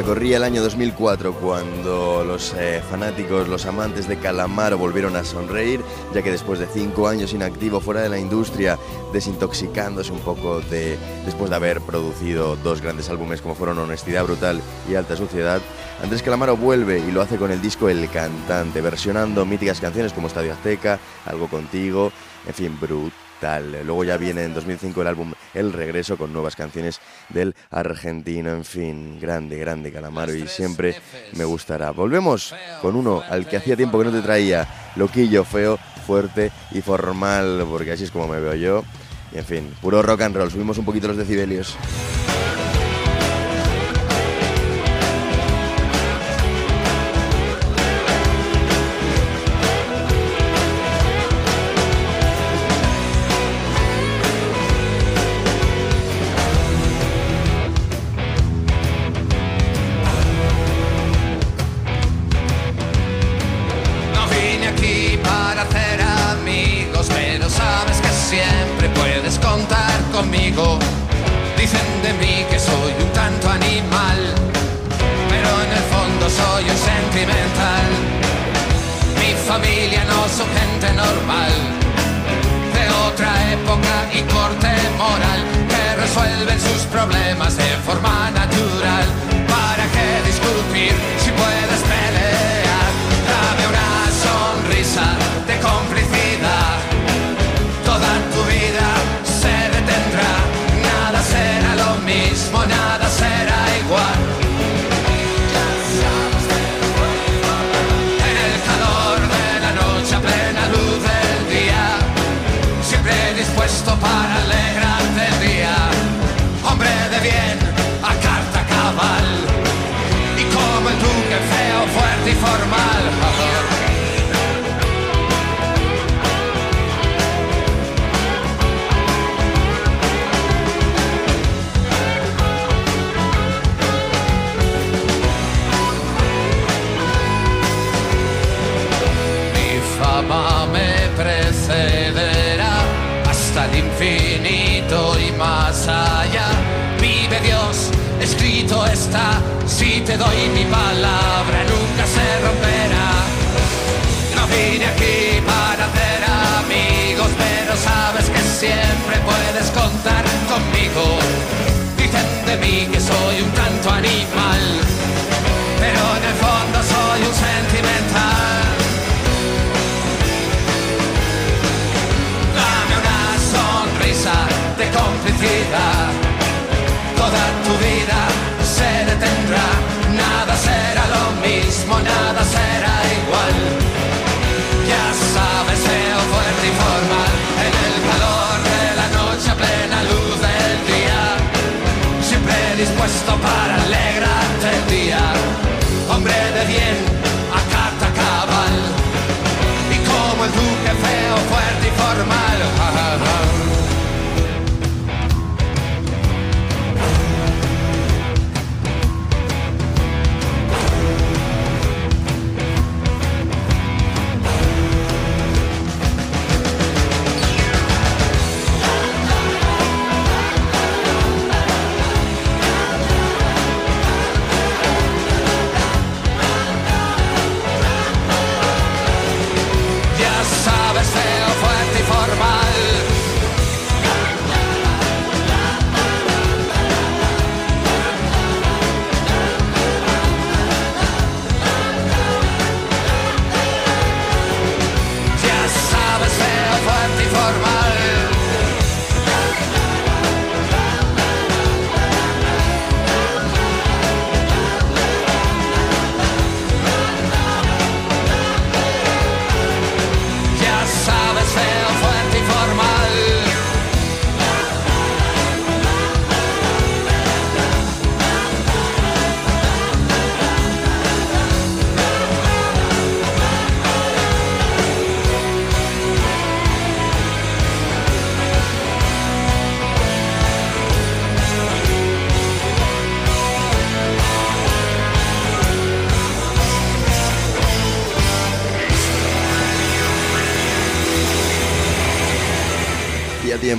Corría, 0.05 0.37
el 0.37 0.43
año 0.43 0.61
2004 0.61 1.33
cuando 1.33 2.23
los 2.23 2.53
eh, 2.53 2.79
fanáticos, 2.87 3.47
los 3.47 3.65
amantes 3.65 4.07
de 4.07 4.19
Calamaro 4.19 4.77
volvieron 4.77 5.15
a 5.15 5.23
sonreír, 5.23 5.81
ya 6.13 6.21
que 6.21 6.29
después 6.29 6.59
de 6.59 6.67
cinco 6.67 7.07
años 7.07 7.33
inactivo 7.33 7.79
fuera 7.79 8.01
de 8.01 8.09
la 8.09 8.19
industria, 8.19 8.77
desintoxicándose 9.13 10.11
un 10.11 10.19
poco 10.19 10.61
de, 10.61 10.99
después 11.25 11.49
de 11.49 11.55
haber 11.55 11.81
producido 11.81 12.55
dos 12.57 12.81
grandes 12.81 13.09
álbumes 13.09 13.41
como 13.41 13.55
fueron 13.55 13.79
Honestidad 13.79 14.25
Brutal 14.25 14.61
y 14.87 14.93
Alta 14.93 15.15
Suciedad, 15.15 15.59
Andrés 16.03 16.21
Calamaro 16.21 16.55
vuelve 16.55 16.99
y 16.99 17.11
lo 17.11 17.23
hace 17.23 17.37
con 17.37 17.49
el 17.49 17.59
disco 17.59 17.89
El 17.89 18.07
Cantante, 18.11 18.81
versionando 18.81 19.43
míticas 19.43 19.81
canciones 19.81 20.13
como 20.13 20.27
Estadio 20.27 20.53
Azteca, 20.53 20.99
Algo 21.25 21.47
Contigo, 21.47 22.11
en 22.45 22.53
fin, 22.53 22.79
brutal. 22.79 23.24
Luego 23.41 24.03
ya 24.03 24.17
viene 24.17 24.43
en 24.43 24.53
2005 24.53 25.01
el 25.01 25.07
álbum 25.07 25.33
El 25.53 25.71
Regreso 25.71 26.17
con 26.17 26.33
nuevas 26.33 26.55
canciones 26.55 26.99
del 27.29 27.55
argentino, 27.69 28.51
en 28.51 28.65
fin, 28.65 29.19
grande, 29.19 29.57
grande 29.57 29.91
Calamaro 29.91 30.33
y 30.33 30.47
siempre 30.47 30.95
me 31.33 31.43
gustará. 31.43 31.91
Volvemos 31.91 32.55
con 32.81 32.95
uno 32.95 33.23
al 33.29 33.47
que 33.47 33.57
hacía 33.57 33.75
tiempo 33.75 33.99
que 33.99 34.05
no 34.05 34.11
te 34.11 34.21
traía, 34.21 34.67
loquillo, 34.95 35.43
feo, 35.43 35.77
fuerte 36.07 36.51
y 36.71 36.81
formal, 36.81 37.65
porque 37.69 37.91
así 37.91 38.05
es 38.05 38.11
como 38.11 38.27
me 38.27 38.39
veo 38.39 38.55
yo. 38.55 38.83
Y 39.33 39.37
en 39.37 39.45
fin, 39.45 39.75
puro 39.81 40.01
rock 40.01 40.21
and 40.21 40.35
roll, 40.35 40.51
subimos 40.51 40.77
un 40.77 40.85
poquito 40.85 41.07
los 41.07 41.17
decibelios. 41.17 41.77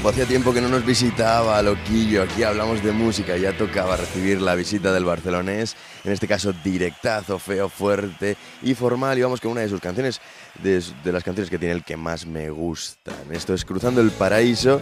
Hacía 0.09 0.27
tiempo 0.27 0.53
que 0.53 0.61
no 0.61 0.69
nos 0.69 0.85
visitaba 0.85 1.61
Loquillo. 1.62 2.23
Aquí 2.23 2.42
hablamos 2.42 2.83
de 2.83 2.92
música, 2.92 3.37
ya 3.37 3.57
tocaba 3.57 3.97
recibir 3.97 4.40
la 4.40 4.55
visita 4.55 4.92
del 4.92 5.05
barcelonés, 5.05 5.75
en 6.05 6.12
este 6.12 6.29
caso 6.29 6.53
directazo, 6.53 7.38
feo, 7.38 7.69
fuerte 7.69 8.37
y 8.62 8.75
formal. 8.75 9.19
Y 9.19 9.23
vamos 9.23 9.40
con 9.40 9.53
una 9.53 9.62
de 9.62 9.69
sus 9.69 9.81
canciones, 9.81 10.21
de, 10.62 10.83
de 11.03 11.12
las 11.12 11.25
canciones 11.25 11.51
que 11.51 11.59
tiene 11.59 11.75
el 11.75 11.83
que 11.85 11.97
más 11.97 12.27
me 12.27 12.51
gustan. 12.51 13.14
Esto 13.33 13.55
es 13.55 13.64
Cruzando 13.64 14.01
el 14.01 14.11
Paraíso 14.11 14.81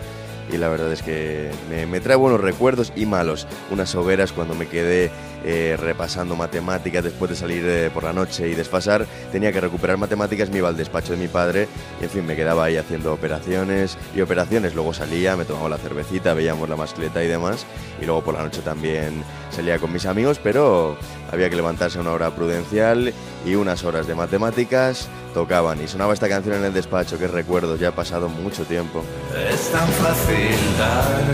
y 0.53 0.57
la 0.57 0.69
verdad 0.69 0.93
es 0.93 1.03
que 1.03 1.51
me, 1.69 2.01
trae 2.01 2.17
buenos 2.17 2.41
recuerdos 2.41 2.93
y 2.97 3.07
malos. 3.07 3.47
Unas 3.71 3.95
hogueras 3.95 4.33
cuando 4.33 4.55
me 4.55 4.67
quedé 4.67 5.11
eh, 5.45 5.77
repasando 5.79 6.37
matemáticas 6.37 7.05
después 7.05 7.31
de 7.31 7.37
salir 7.37 7.65
eh, 7.67 7.91
por 7.93 8.05
la 8.05 8.13
noche 8.13 8.49
y 8.49 8.55
desfasar, 8.55 9.07
tenía 9.33 9.53
que 9.53 9.61
recuperar 9.61 9.97
matemáticas, 9.97 10.51
me 10.51 10.59
iba 10.59 10.69
al 10.69 10.77
despacho 10.77 11.13
de 11.13 11.19
mi 11.19 11.29
padre 11.29 11.69
y 12.01 12.05
en 12.05 12.11
fin, 12.11 12.27
me 12.27 12.37
quedaba 12.37 12.65
ahí 12.65 12.77
haciendo 12.77 13.13
operaciones 13.13 13.97
y 14.15 14.21
operaciones. 14.21 14.75
Luego 14.75 14.93
salía, 14.93 15.37
me 15.37 15.45
tomaba 15.45 15.69
la 15.69 15.79
cervecita, 15.79 16.35
veíamos 16.35 16.69
la 16.69 16.77
mascleta 16.77 17.23
y 17.23 17.29
demás 17.29 17.67
y 18.01 18.05
luego 18.05 18.23
por 18.23 18.35
la 18.35 18.43
noche 18.43 18.61
también 18.63 19.23
salía 19.51 19.79
con 19.79 19.93
mis 19.93 20.07
amigos, 20.07 20.41
pero 20.43 20.97
había 21.33 21.51
que 21.51 21.57
levantarse 21.57 21.99
a 21.99 22.01
una 22.01 22.13
hora 22.13 22.31
prudencial 22.35 23.13
y 23.45 23.55
unas 23.55 23.85
horas 23.85 24.07
de 24.07 24.15
matemáticas 24.15 25.09
tocaban 25.35 25.83
y 25.83 25.89
sonaba 25.89 26.15
esta 26.15 26.29
canción 26.29 26.55
en 26.55 26.65
el 26.65 26.73
despacho, 26.73 27.19
que 27.19 27.27
recuerdo, 27.27 27.77
ya 27.77 27.89
ha 27.89 27.95
pasado 27.95 28.29
mucho 28.29 28.65
tiempo. 28.65 29.05
Es 29.53 29.71
tan 29.71 29.89
fácil 29.89 30.57
dar 30.79 31.25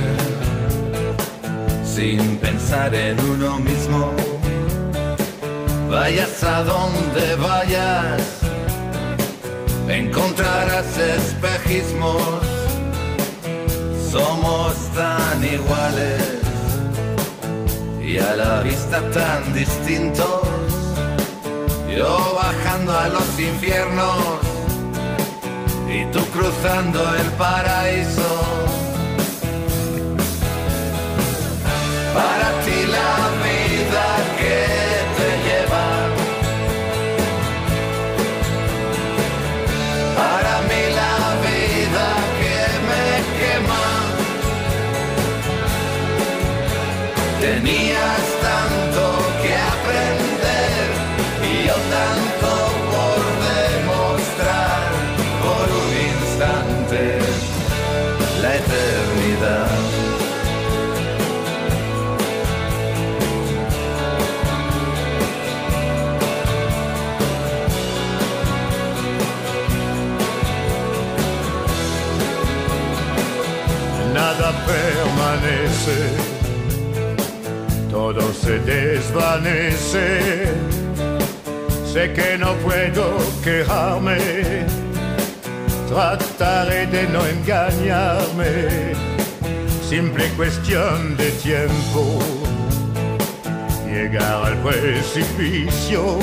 sin 1.84 2.38
pensar 2.38 2.92
en 2.94 3.20
uno 3.20 3.58
mismo. 3.58 4.12
Vayas 5.88 6.42
a 6.42 6.62
donde 6.64 7.36
vayas, 7.36 8.22
encontrarás 9.88 10.98
espejismos. 10.98 12.22
Somos 14.10 14.74
tan 14.94 15.44
iguales 15.44 16.40
y 18.02 18.18
a 18.18 18.34
la 18.34 18.62
vista 18.62 18.98
tan 19.10 19.52
distintos 19.52 20.39
yo 21.96 22.34
bajando 22.34 22.96
a 22.96 23.08
los 23.08 23.38
infiernos 23.38 24.38
y 25.88 26.04
tú 26.12 26.20
cruzando 26.26 27.00
el 27.16 27.26
paraíso. 27.32 28.30
Para 32.14 32.48
ti 32.64 32.78
la 32.96 33.14
vida 33.44 34.06
que 34.38 34.58
te 35.16 35.28
lleva. 35.46 35.86
Para 40.16 40.54
mí 40.68 40.82
la 41.00 41.16
vida 41.46 42.08
que 42.40 42.58
me 42.88 43.04
quema. 43.38 43.84
Tenías 47.40 48.29
todo 77.90 78.32
se 78.32 78.58
desvanece. 78.60 80.52
Sé 81.92 82.12
que 82.12 82.38
no 82.38 82.54
puedo 82.64 83.18
quejarme, 83.42 84.18
trataré 85.88 86.86
de 86.86 87.08
no 87.08 87.26
engañarme. 87.26 88.94
Simple 89.88 90.28
cuestión 90.36 91.16
de 91.16 91.30
tiempo, 91.32 92.20
llegar 93.86 94.44
al 94.46 94.56
precipicio. 94.58 96.18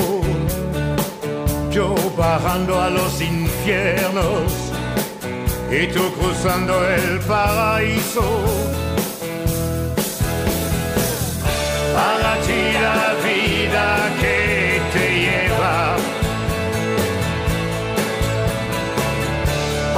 Yo 1.70 1.94
bajando 2.16 2.80
a 2.80 2.88
los 2.88 3.20
infiernos 3.20 4.68
y 5.70 5.86
tú 5.88 6.12
cruzando 6.14 6.74
el 6.88 7.18
paraíso. 7.20 8.22
Ti 12.48 12.72
la 12.72 13.14
vida 13.26 13.86
que 14.20 14.80
te 14.92 15.06
lleva. 15.24 15.96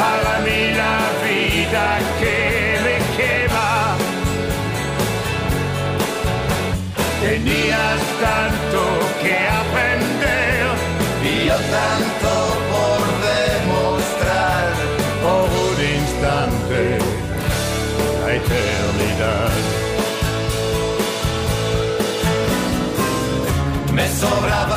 Para 0.01 0.33
mí 0.45 0.61
la 0.83 0.99
vida 1.25 1.87
que 2.19 2.37
me 2.85 2.97
quema. 3.17 3.73
Tenías 7.21 8.01
tanto 8.27 8.81
que 9.23 9.35
aprender 9.63 10.67
y 11.23 11.47
yo 11.47 11.59
tanto 11.77 12.50
me 24.23 24.70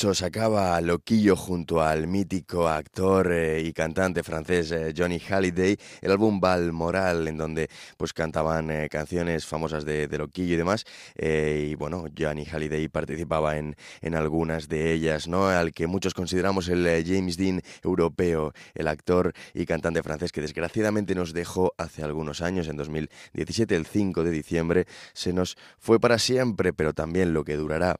2008 0.00 0.14
sacaba 0.14 0.80
Loquillo 0.80 1.36
junto 1.36 1.82
al 1.82 2.06
mítico 2.06 2.68
actor 2.68 3.32
eh, 3.32 3.60
y 3.60 3.74
cantante 3.74 4.22
francés 4.22 4.72
eh, 4.72 4.94
Johnny 4.96 5.18
Halliday 5.18 5.76
el 6.00 6.10
álbum 6.10 6.40
Balmoral, 6.40 7.28
en 7.28 7.36
donde 7.36 7.68
pues 7.98 8.14
cantaban 8.14 8.70
eh, 8.70 8.88
canciones 8.88 9.44
famosas 9.44 9.84
de, 9.84 10.08
de, 10.08 10.16
Loquillo 10.18 10.54
y 10.54 10.56
demás. 10.56 10.86
y 11.18 11.74
bueno, 11.74 12.06
Johnny 12.18 12.46
Halliday 12.46 12.88
participaba 12.88 13.58
en, 13.58 13.76
en, 14.00 14.14
algunas 14.14 14.68
de 14.68 14.92
ellas, 14.92 15.28
¿no? 15.28 15.48
Al 15.48 15.72
que 15.72 15.86
muchos 15.86 16.14
consideramos 16.14 16.68
el 16.68 16.84
James 17.06 17.36
Dean 17.36 17.60
europeo, 17.82 18.54
el 18.74 18.88
actor 18.88 19.34
y 19.52 19.66
cantante 19.66 20.02
francés 20.02 20.32
que 20.32 20.40
desgraciadamente 20.40 21.14
nos 21.14 21.34
dejó 21.34 21.74
hace 21.76 22.02
algunos 22.02 22.40
años, 22.40 22.68
en 22.68 22.76
2017, 22.78 23.76
el 23.76 23.84
5 23.84 24.24
de 24.24 24.30
diciembre, 24.30 24.86
se 25.12 25.34
nos 25.34 25.58
fue 25.78 26.00
para 26.00 26.18
siempre, 26.18 26.72
pero 26.72 26.94
también 26.94 27.34
lo 27.34 27.44
que 27.44 27.56
durará 27.56 27.96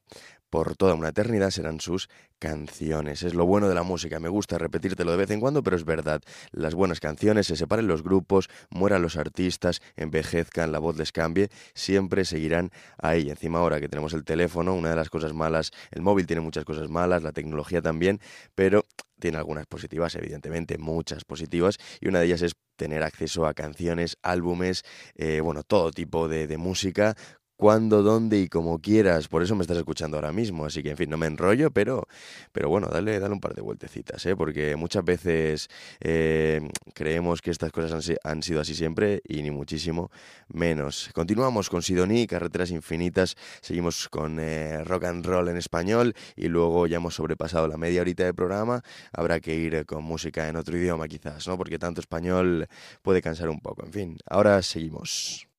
por 0.50 0.76
toda 0.76 0.94
una 0.94 1.08
eternidad 1.08 1.50
serán 1.50 1.80
sus 1.80 2.08
canciones. 2.38 3.22
Es 3.22 3.34
lo 3.34 3.46
bueno 3.46 3.68
de 3.68 3.74
la 3.74 3.82
música. 3.82 4.18
Me 4.18 4.28
gusta 4.28 4.58
repetírtelo 4.58 5.12
de 5.12 5.16
vez 5.16 5.30
en 5.30 5.40
cuando, 5.40 5.62
pero 5.62 5.76
es 5.76 5.84
verdad. 5.84 6.20
Las 6.50 6.74
buenas 6.74 7.00
canciones 7.00 7.46
se 7.46 7.56
separen 7.56 7.86
los 7.86 8.02
grupos, 8.02 8.48
mueran 8.70 9.02
los 9.02 9.16
artistas, 9.16 9.80
envejezcan, 9.96 10.72
la 10.72 10.78
voz 10.78 10.96
les 10.96 11.12
cambie, 11.12 11.48
siempre 11.74 12.24
seguirán 12.24 12.70
ahí. 12.98 13.30
Encima 13.30 13.60
ahora 13.60 13.80
que 13.80 13.88
tenemos 13.88 14.12
el 14.12 14.24
teléfono, 14.24 14.74
una 14.74 14.90
de 14.90 14.96
las 14.96 15.08
cosas 15.08 15.32
malas, 15.32 15.70
el 15.90 16.02
móvil 16.02 16.26
tiene 16.26 16.42
muchas 16.42 16.64
cosas 16.64 16.88
malas, 16.88 17.22
la 17.22 17.32
tecnología 17.32 17.80
también, 17.80 18.20
pero 18.54 18.84
tiene 19.20 19.38
algunas 19.38 19.66
positivas, 19.66 20.14
evidentemente, 20.16 20.78
muchas 20.78 21.24
positivas, 21.24 21.76
y 22.00 22.08
una 22.08 22.20
de 22.20 22.26
ellas 22.26 22.42
es 22.42 22.54
tener 22.76 23.02
acceso 23.02 23.46
a 23.46 23.52
canciones, 23.52 24.16
álbumes, 24.22 24.82
eh, 25.14 25.40
bueno, 25.40 25.62
todo 25.62 25.90
tipo 25.90 26.26
de, 26.28 26.46
de 26.46 26.56
música 26.56 27.14
cuándo, 27.60 28.02
dónde 28.02 28.40
y 28.40 28.48
como 28.48 28.80
quieras. 28.80 29.28
Por 29.28 29.42
eso 29.42 29.54
me 29.54 29.60
estás 29.60 29.76
escuchando 29.76 30.16
ahora 30.16 30.32
mismo. 30.32 30.64
Así 30.64 30.82
que, 30.82 30.90
en 30.90 30.96
fin, 30.96 31.10
no 31.10 31.18
me 31.18 31.26
enrollo, 31.26 31.70
pero, 31.70 32.08
pero 32.52 32.70
bueno, 32.70 32.88
dale, 32.88 33.20
dale 33.20 33.34
un 33.34 33.40
par 33.40 33.54
de 33.54 33.60
vueltecitas, 33.60 34.24
¿eh? 34.24 34.34
porque 34.34 34.76
muchas 34.76 35.04
veces 35.04 35.68
eh, 36.00 36.66
creemos 36.94 37.42
que 37.42 37.50
estas 37.50 37.70
cosas 37.70 38.10
han, 38.24 38.42
sido 38.42 38.62
así 38.62 38.74
siempre 38.74 39.20
y 39.28 39.42
ni 39.42 39.50
muchísimo 39.50 40.10
menos. 40.48 41.10
Continuamos 41.12 41.68
con 41.68 41.82
Sidoní, 41.82 42.26
Carreteras 42.26 42.70
Infinitas, 42.70 43.36
seguimos 43.60 44.08
con 44.08 44.40
eh, 44.40 44.82
rock 44.84 45.04
and 45.04 45.26
roll 45.26 45.48
en 45.48 45.58
español 45.58 46.14
y 46.36 46.48
luego 46.48 46.86
ya 46.86 46.96
hemos 46.96 47.14
sobrepasado 47.14 47.68
la 47.68 47.76
media 47.76 48.00
horita 48.00 48.24
de 48.24 48.32
programa. 48.32 48.82
Habrá 49.12 49.38
que 49.38 49.54
ir 49.54 49.84
con 49.84 50.02
música 50.02 50.48
en 50.48 50.56
otro 50.56 50.78
idioma 50.78 51.06
quizás, 51.08 51.46
¿no? 51.46 51.58
porque 51.58 51.78
tanto 51.78 52.00
español 52.00 52.66
puede 53.02 53.20
cansar 53.20 53.50
un 53.50 53.60
poco. 53.60 53.84
En 53.84 53.92
fin, 53.92 54.16
ahora 54.26 54.62
seguimos. 54.62 55.49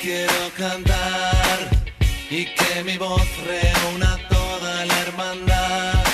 Quiero 0.00 0.50
cantar 0.56 1.58
y 2.30 2.46
que 2.46 2.84
mi 2.84 2.96
voz 2.96 3.26
reúna 3.46 4.18
toda 4.28 4.84
la 4.86 5.00
hermandad. 5.00 6.04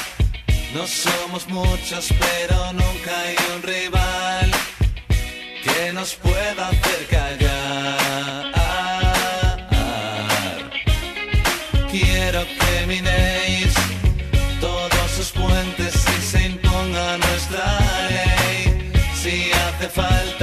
No 0.75 0.87
somos 0.87 1.49
muchos, 1.49 2.09
pero 2.19 2.73
nunca 2.73 3.13
hay 3.21 3.37
un 3.55 3.63
rival 3.63 4.51
que 5.63 5.93
nos 5.93 6.15
pueda 6.15 6.69
hacer 6.69 7.07
callar. 7.11 8.47
Quiero 11.91 12.45
que 12.45 12.87
minéis 12.87 13.75
todos 14.61 15.11
sus 15.17 15.31
puentes 15.31 15.95
y 16.19 16.23
se 16.23 16.47
imponga 16.47 17.19
nuestra 17.19 17.79
ley. 18.11 18.93
Si 19.23 19.51
hace 19.53 19.89
falta 19.89 20.36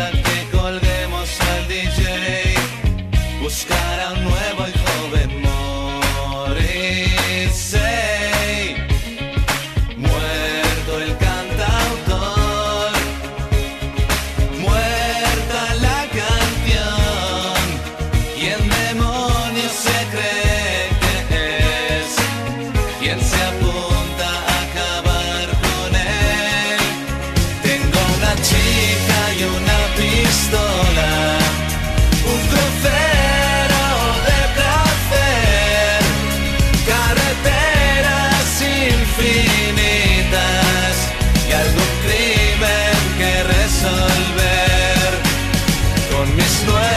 nuevos. 46.66 46.93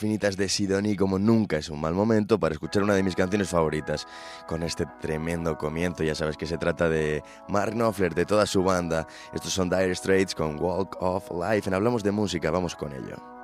infinitas 0.00 0.38
de 0.38 0.48
Sidoni 0.48 0.96
como 0.96 1.18
nunca 1.18 1.58
es 1.58 1.68
un 1.68 1.78
mal 1.78 1.92
momento 1.92 2.40
para 2.40 2.54
escuchar 2.54 2.82
una 2.82 2.94
de 2.94 3.02
mis 3.02 3.14
canciones 3.14 3.50
favoritas. 3.50 4.06
Con 4.46 4.62
este 4.62 4.86
tremendo 4.98 5.58
comienzo, 5.58 6.02
ya 6.02 6.14
sabes 6.14 6.38
que 6.38 6.46
se 6.46 6.56
trata 6.56 6.88
de 6.88 7.22
Mark 7.48 7.74
Knopfler, 7.74 8.14
de 8.14 8.24
toda 8.24 8.46
su 8.46 8.62
banda. 8.62 9.06
Estos 9.34 9.52
son 9.52 9.68
Dire 9.68 9.94
Straits 9.94 10.34
con 10.34 10.58
Walk 10.58 10.96
of 11.00 11.30
Life. 11.32 11.68
En 11.68 11.74
Hablamos 11.74 12.02
de 12.02 12.12
Música, 12.12 12.50
vamos 12.50 12.74
con 12.74 12.94
ello. 12.94 13.39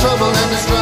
trouble 0.00 0.24
and 0.24 0.50
the. 0.52 0.79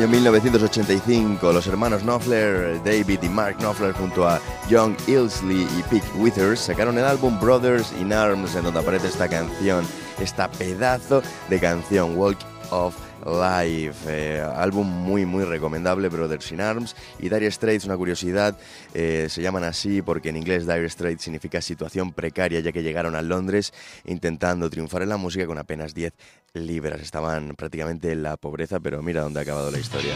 año 0.00 0.08
1985, 0.08 1.52
los 1.52 1.66
hermanos 1.66 2.02
Knopfler, 2.02 2.82
David 2.82 3.22
y 3.22 3.28
Mark 3.28 3.58
Knopfler, 3.58 3.92
junto 3.92 4.26
a 4.26 4.40
John 4.70 4.96
Ilsley 5.06 5.68
y 5.78 5.82
Pete 5.90 6.06
Withers, 6.16 6.60
sacaron 6.60 6.96
el 6.96 7.04
álbum 7.04 7.38
Brothers 7.38 7.92
in 8.00 8.10
Arms, 8.10 8.54
en 8.54 8.64
donde 8.64 8.80
aparece 8.80 9.08
esta 9.08 9.28
canción, 9.28 9.84
esta 10.18 10.50
pedazo 10.50 11.22
de 11.50 11.60
canción, 11.60 12.16
Walk 12.16 12.38
of 12.70 12.96
Live, 13.24 13.94
eh, 14.06 14.44
álbum 14.56 14.86
muy 14.86 15.26
muy 15.26 15.44
recomendable, 15.44 16.08
Brothers 16.08 16.52
in 16.52 16.60
Arms 16.60 16.96
y 17.18 17.28
Dire 17.28 17.50
Straits, 17.50 17.84
una 17.84 17.96
curiosidad, 17.96 18.56
eh, 18.94 19.26
se 19.28 19.42
llaman 19.42 19.64
así 19.64 20.02
porque 20.02 20.30
en 20.30 20.36
inglés 20.36 20.66
Dire 20.66 20.88
Straits 20.88 21.22
significa 21.22 21.60
situación 21.60 22.12
precaria 22.12 22.60
ya 22.60 22.72
que 22.72 22.82
llegaron 22.82 23.14
a 23.14 23.22
Londres 23.22 23.72
intentando 24.04 24.70
triunfar 24.70 25.02
en 25.02 25.10
la 25.10 25.16
música 25.16 25.46
con 25.46 25.58
apenas 25.58 25.94
10 25.94 26.12
libras, 26.54 27.00
estaban 27.00 27.54
prácticamente 27.56 28.12
en 28.12 28.22
la 28.22 28.36
pobreza, 28.36 28.80
pero 28.80 29.02
mira 29.02 29.22
dónde 29.22 29.40
ha 29.40 29.42
acabado 29.42 29.70
la 29.70 29.78
historia. 29.78 30.14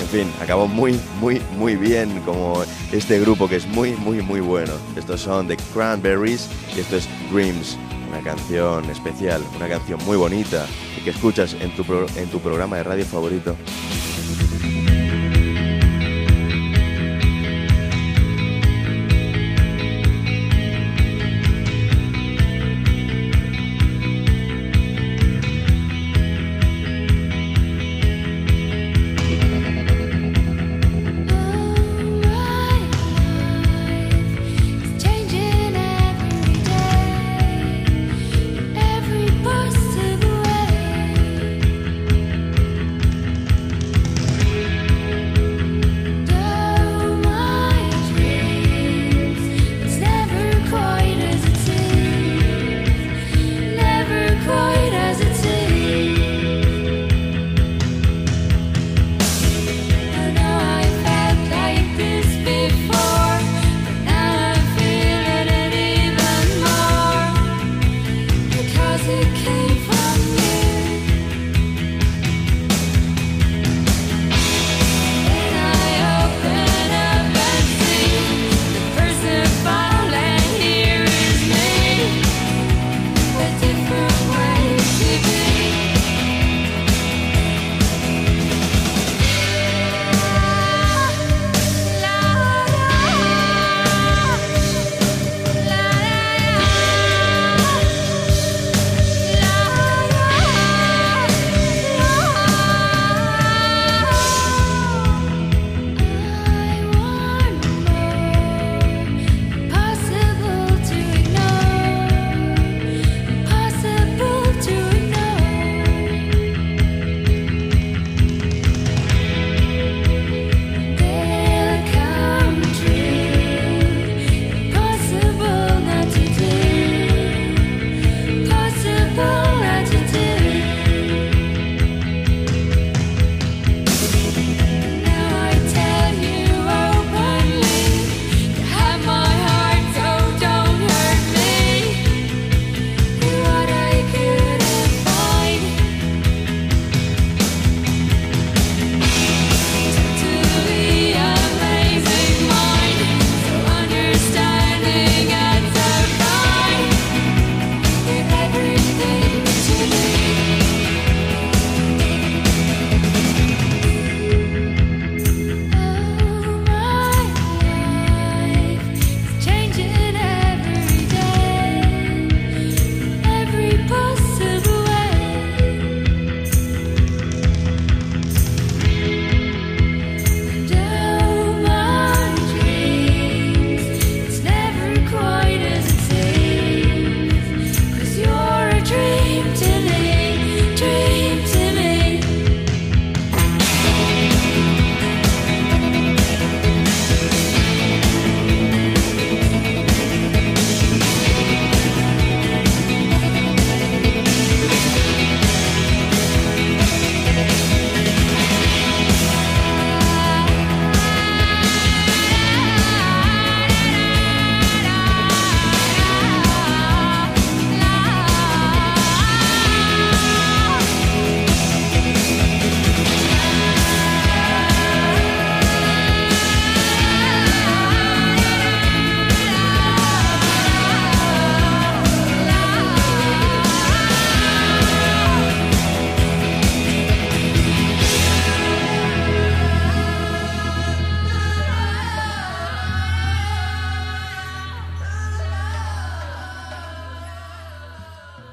En 0.00 0.08
fin, 0.08 0.32
acabó 0.40 0.68
muy 0.68 1.00
muy 1.20 1.40
muy 1.56 1.76
bien 1.76 2.20
como 2.22 2.64
este 2.92 3.18
grupo 3.20 3.48
que 3.48 3.56
es 3.56 3.66
muy 3.66 3.92
muy 3.92 4.22
muy 4.22 4.40
bueno. 4.40 4.72
Estos 4.96 5.20
son 5.20 5.48
The 5.48 5.56
Cranberries 5.72 6.48
y 6.76 6.80
esto 6.80 6.96
es 6.96 7.08
Dreams 7.32 7.78
una 8.12 8.22
canción 8.22 8.84
especial, 8.90 9.42
una 9.56 9.68
canción 9.68 9.98
muy 10.04 10.18
bonita 10.18 10.66
que 11.02 11.10
escuchas 11.10 11.56
en 11.60 11.74
tu, 11.74 11.84
pro- 11.84 12.06
en 12.16 12.28
tu 12.28 12.38
programa 12.40 12.76
de 12.76 12.82
radio 12.84 13.04
favorito. 13.04 13.56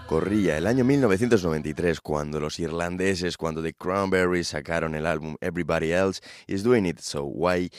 Corría. 0.09 0.57
El 0.57 0.65
año 0.65 0.83
1993 0.85 2.01
cuando 2.01 2.39
los 2.39 2.57
irlandeses, 2.59 3.37
cuando 3.37 3.61
The 3.61 3.75
Cranberries 3.75 4.47
sacaron 4.47 4.95
el 4.95 5.05
álbum 5.05 5.35
Everybody 5.39 5.91
Else 5.91 6.19
is 6.47 6.63
Doing 6.63 6.87
It, 6.87 6.97
So 6.97 7.25
Why, 7.25 7.69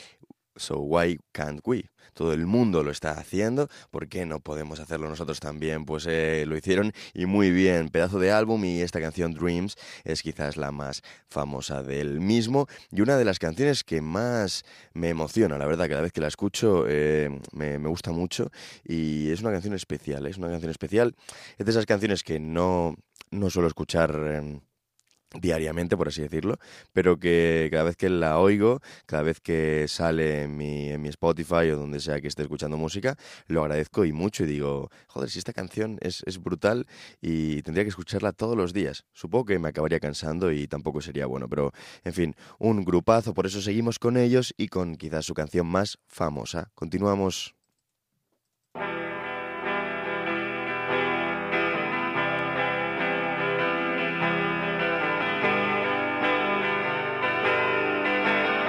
so 0.55 0.79
why 0.79 1.17
Can't 1.31 1.61
We? 1.65 1.89
Todo 2.13 2.33
el 2.33 2.45
mundo 2.45 2.83
lo 2.83 2.91
está 2.91 3.11
haciendo, 3.11 3.69
¿por 3.89 4.09
qué 4.09 4.25
no 4.25 4.41
podemos 4.41 4.79
hacerlo 4.79 5.07
nosotros 5.07 5.39
también? 5.39 5.85
Pues 5.85 6.05
eh, 6.09 6.43
lo 6.45 6.57
hicieron 6.57 6.91
y 7.13 7.25
muy 7.25 7.51
bien, 7.51 7.89
pedazo 7.89 8.19
de 8.19 8.31
álbum 8.31 8.65
y 8.65 8.81
esta 8.81 8.99
canción 8.99 9.33
Dreams 9.33 9.75
es 10.03 10.21
quizás 10.21 10.57
la 10.57 10.71
más 10.71 11.03
famosa 11.29 11.83
del 11.83 12.19
mismo 12.19 12.67
y 12.91 13.01
una 13.01 13.17
de 13.17 13.25
las 13.25 13.39
canciones 13.39 13.83
que 13.83 14.01
más 14.01 14.63
me 14.93 15.09
emociona, 15.09 15.57
la 15.57 15.67
verdad, 15.67 15.87
cada 15.87 16.01
vez 16.01 16.11
que 16.11 16.21
la 16.21 16.27
escucho 16.27 16.85
eh, 16.87 17.29
me, 17.53 17.79
me 17.79 17.87
gusta 17.87 18.11
mucho 18.11 18.51
y 18.83 19.31
es 19.31 19.41
una 19.41 19.51
canción 19.51 19.73
especial, 19.73 20.25
es 20.25 20.37
una 20.37 20.49
canción 20.49 20.71
especial, 20.71 21.15
es 21.57 21.65
de 21.65 21.71
esas 21.71 21.85
canciones 21.85 22.23
que 22.23 22.39
no, 22.39 22.95
no 23.31 23.49
suelo 23.49 23.67
escuchar... 23.67 24.11
em, 24.11 24.59
diariamente, 25.39 25.95
por 25.95 26.09
así 26.09 26.21
decirlo, 26.21 26.57
pero 26.93 27.17
que 27.17 27.69
cada 27.71 27.83
vez 27.83 27.95
que 27.95 28.09
la 28.09 28.39
oigo, 28.39 28.81
cada 29.05 29.23
vez 29.23 29.39
que 29.39 29.87
sale 29.87 30.43
en 30.43 30.57
mi, 30.57 30.89
en 30.89 31.01
mi 31.01 31.09
Spotify 31.09 31.69
o 31.71 31.77
donde 31.77 31.99
sea 31.99 32.19
que 32.19 32.27
esté 32.27 32.43
escuchando 32.43 32.77
música, 32.77 33.15
lo 33.47 33.61
agradezco 33.61 34.05
y 34.05 34.11
mucho 34.11 34.43
y 34.43 34.47
digo, 34.47 34.89
joder, 35.07 35.29
si 35.29 35.39
esta 35.39 35.53
canción 35.53 35.97
es, 36.01 36.23
es 36.25 36.41
brutal 36.41 36.85
y 37.21 37.61
tendría 37.61 37.83
que 37.85 37.89
escucharla 37.89 38.33
todos 38.33 38.57
los 38.57 38.73
días. 38.73 39.05
Supongo 39.13 39.45
que 39.45 39.59
me 39.59 39.69
acabaría 39.69 39.99
cansando 39.99 40.51
y 40.51 40.67
tampoco 40.67 41.01
sería 41.01 41.25
bueno, 41.25 41.47
pero 41.47 41.71
en 42.03 42.13
fin, 42.13 42.35
un 42.59 42.83
grupazo, 42.83 43.33
por 43.33 43.45
eso 43.45 43.61
seguimos 43.61 43.99
con 43.99 44.17
ellos 44.17 44.53
y 44.57 44.67
con 44.67 44.95
quizás 44.95 45.25
su 45.25 45.33
canción 45.33 45.67
más 45.67 45.97
famosa. 46.07 46.71
Continuamos. 46.75 47.60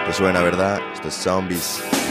Te 0.06 0.12
suena, 0.12 0.42
¿verdad? 0.42 0.80
Esto 0.92 1.08
es 1.08 1.14
Zombies. 1.14 2.01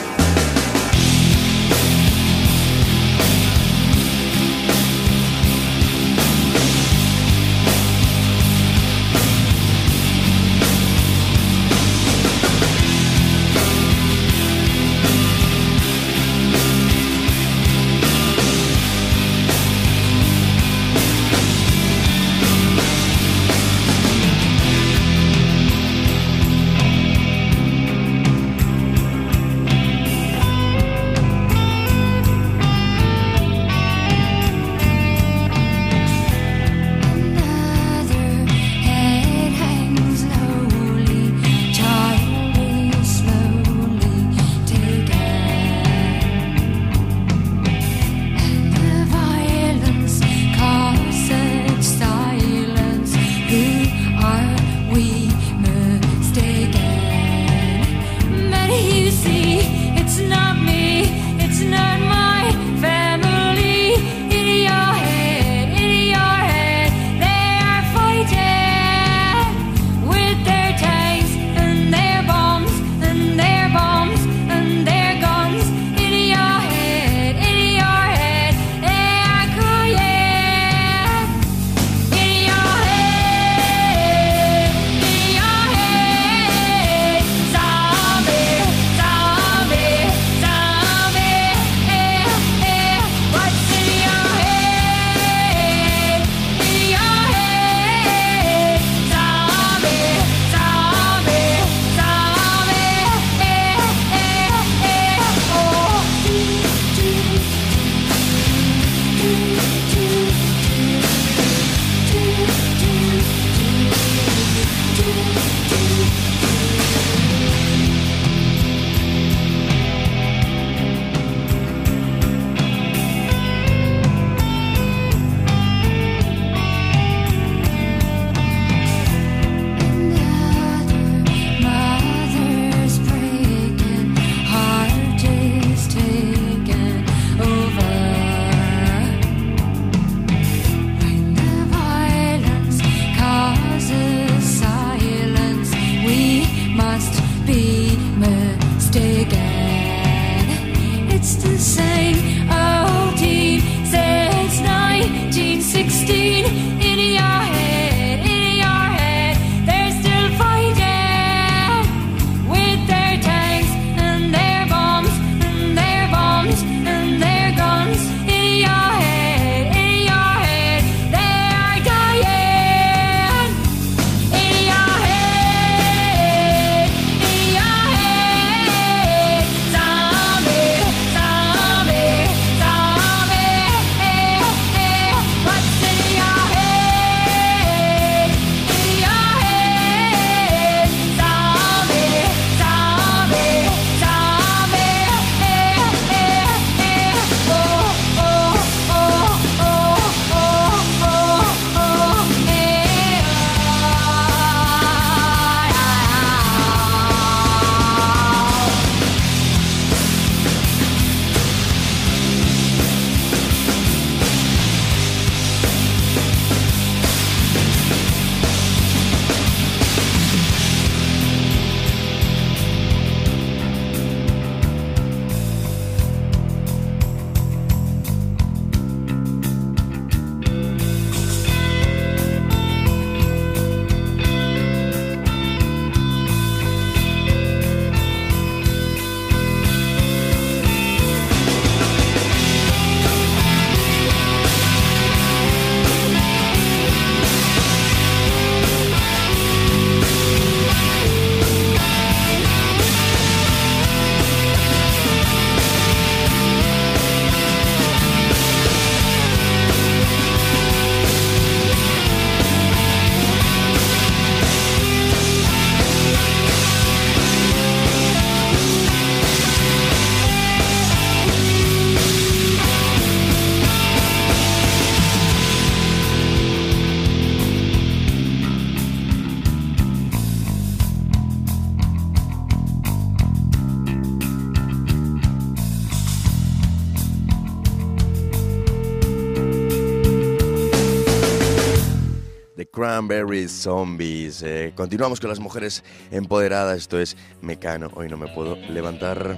Zombies. 293.50 294.42
Eh, 294.42 294.72
continuamos 294.74 295.20
con 295.20 295.30
las 295.30 295.40
mujeres 295.40 295.84
empoderadas. 296.12 296.78
Esto 296.78 296.98
es 296.98 297.18
Mecano. 297.42 297.90
Hoy 297.94 298.08
no 298.08 298.16
me 298.16 298.28
puedo 298.28 298.56
levantar. 298.56 299.38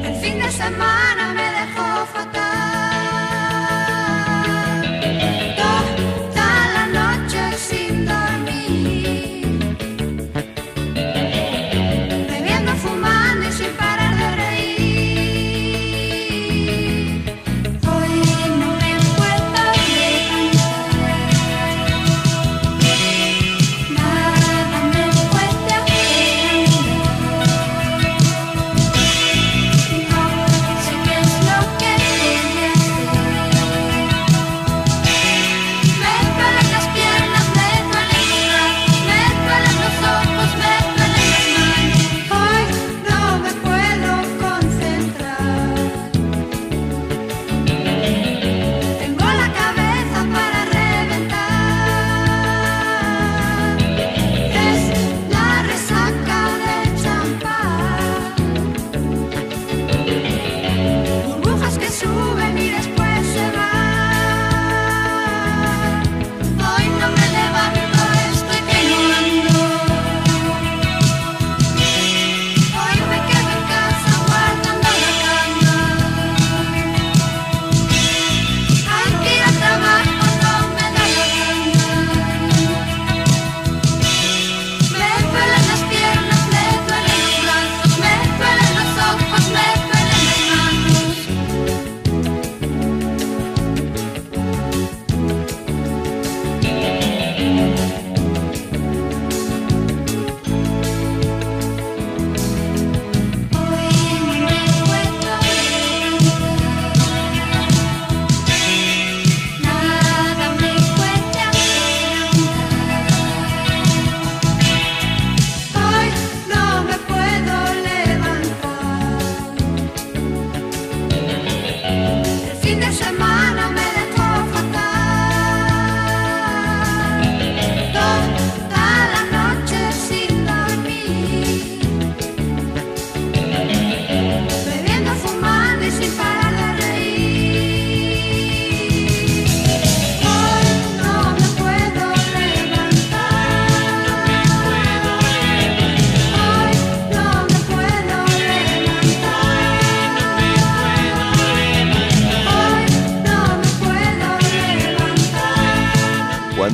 El 0.03 0.15
fin 0.21 0.37
de 0.37 0.51
semana 0.51 1.10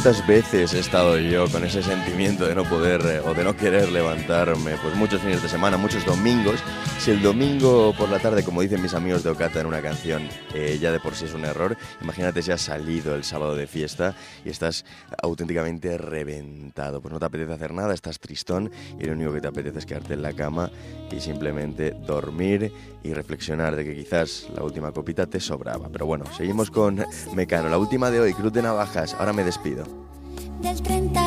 ¿Cuántas 0.08 0.26
veces 0.26 0.74
he 0.74 0.80
estado 0.80 1.18
yo 1.18 1.52
con 1.52 1.66
ese 1.66 1.84
sentimiento 1.84 2.48
de 2.48 2.56
no 2.56 2.64
poder 2.64 3.02
eh, 3.06 3.20
o 3.20 3.34
de 3.34 3.44
no 3.44 3.58
querer 3.58 3.92
levantarme? 3.92 4.78
Pues 4.82 4.96
muchos 4.96 5.20
fines 5.20 5.44
de 5.44 5.50
semana, 5.50 5.76
muchos 5.76 6.06
domingos. 6.06 6.62
Si 6.98 7.12
el 7.12 7.22
domingo 7.22 7.94
por 7.98 8.08
la 8.08 8.18
tarde, 8.18 8.42
como 8.42 8.62
dicen 8.62 8.82
mis 8.82 8.94
amigos 8.94 9.26
de 9.26 9.32
Ocata 9.32 9.60
en 9.60 9.66
una 9.66 9.82
canción, 9.82 10.30
eh, 10.54 10.78
ya 10.80 10.94
de 10.94 11.02
por 11.02 11.14
sí 11.14 11.26
es 11.26 11.34
un 11.34 11.44
error, 11.44 11.76
imagínate 12.00 12.42
si 12.42 12.54
has 12.54 12.62
salido 12.62 13.16
el 13.16 13.26
sábado 13.26 13.54
de 13.54 13.68
fiesta 13.68 14.16
y 14.46 14.50
estás 14.50 14.86
auténticamente 15.22 15.98
reventado. 15.98 17.02
Pues 17.02 17.12
no 17.12 17.20
te 17.20 17.26
apetece 17.26 17.54
hacer 17.54 17.74
nada, 17.74 17.94
estás 17.94 18.20
tristón 18.20 18.72
y 19.00 19.06
lo 19.06 19.14
único 19.14 19.34
que 19.34 19.42
te 19.42 19.48
apetece 19.48 19.80
es 19.80 19.86
quedarte 19.86 20.14
en 20.14 20.22
la 20.22 20.34
cama 20.34 20.70
y 21.12 21.20
simplemente 21.20 21.92
dormir 21.92 22.72
y 23.04 23.14
reflexionar 23.14 23.76
de 23.76 23.86
que 23.86 23.96
quizás 23.96 24.48
la 24.56 24.64
última 24.64 24.92
copita 24.92 25.26
te 25.26 25.40
sobraba. 25.40 25.90
Pero 25.90 26.06
bueno, 26.06 26.26
seguimos 26.36 26.72
con 26.72 27.04
Mecano, 27.34 27.70
la 27.70 27.78
última 27.78 28.12
de 28.12 28.20
hoy, 28.20 28.34
Cruz 28.34 28.54
de 28.54 28.62
Navajas. 28.62 29.16
Ahora 29.16 29.34
me 29.34 29.44
despido. 29.44 29.86
del 30.62 30.82
33 30.82 31.27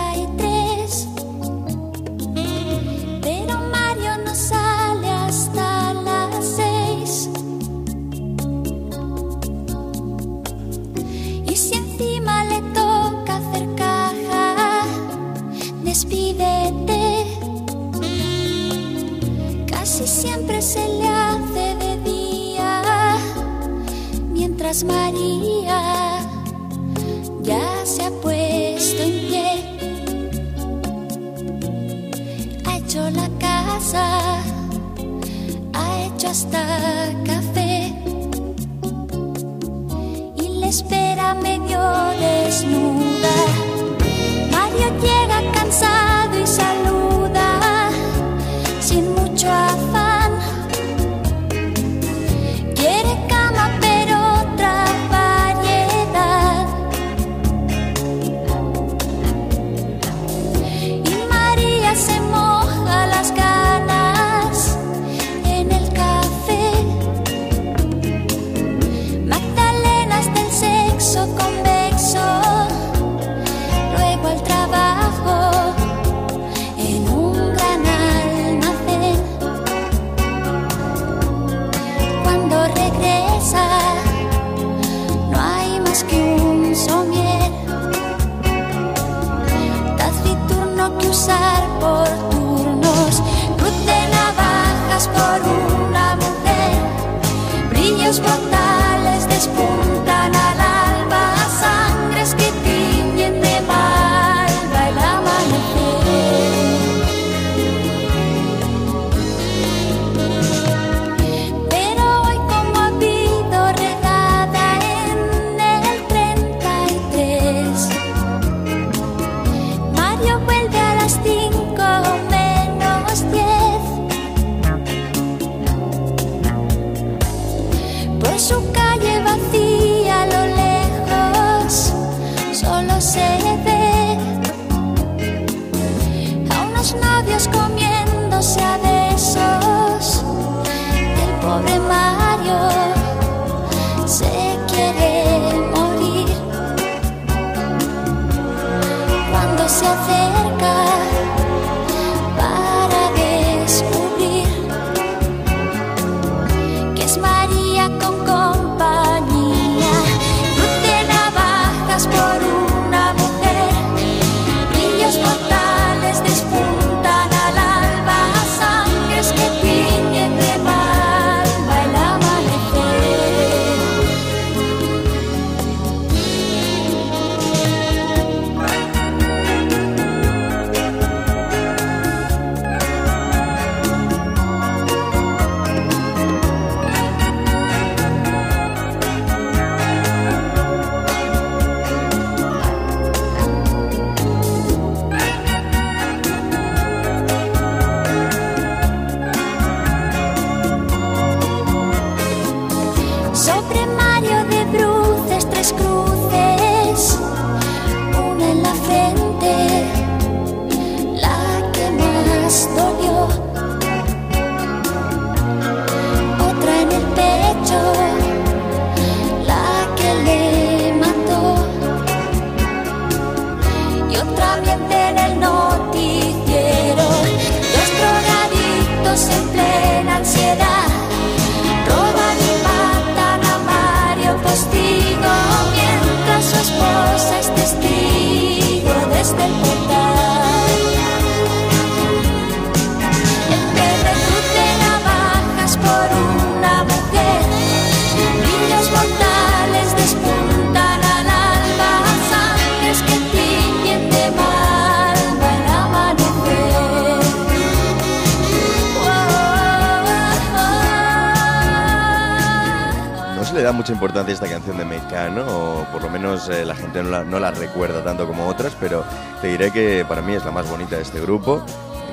mucha 263.80 263.94
importancia 263.94 264.34
esta 264.34 264.46
canción 264.46 264.76
de 264.76 264.84
Mecano, 264.84 265.42
o 265.48 265.84
por 265.90 266.02
lo 266.02 266.10
menos 266.10 266.50
eh, 266.50 266.66
la 266.66 266.74
gente 266.74 267.02
no 267.02 267.08
la, 267.08 267.24
no 267.24 267.38
recuerda 267.52 268.04
tanto 268.04 268.26
como 268.26 268.46
otras, 268.46 268.76
pero 268.78 269.02
te 269.40 269.46
diré 269.46 269.70
que 269.70 270.04
para 270.06 270.20
mí 270.20 270.34
es 270.34 270.44
la 270.44 270.50
más 270.50 270.68
bonita 270.68 270.96
de 270.96 271.02
este 271.02 271.18
grupo. 271.18 271.64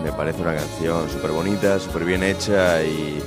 Me 0.02 0.14
parece 0.14 0.42
una 0.42 0.56
canción 0.56 1.10
súper 1.10 1.32
bonita, 1.32 1.78
súper 1.78 2.06
bien 2.06 2.24
hecha 2.24 2.82
y, 2.84 3.22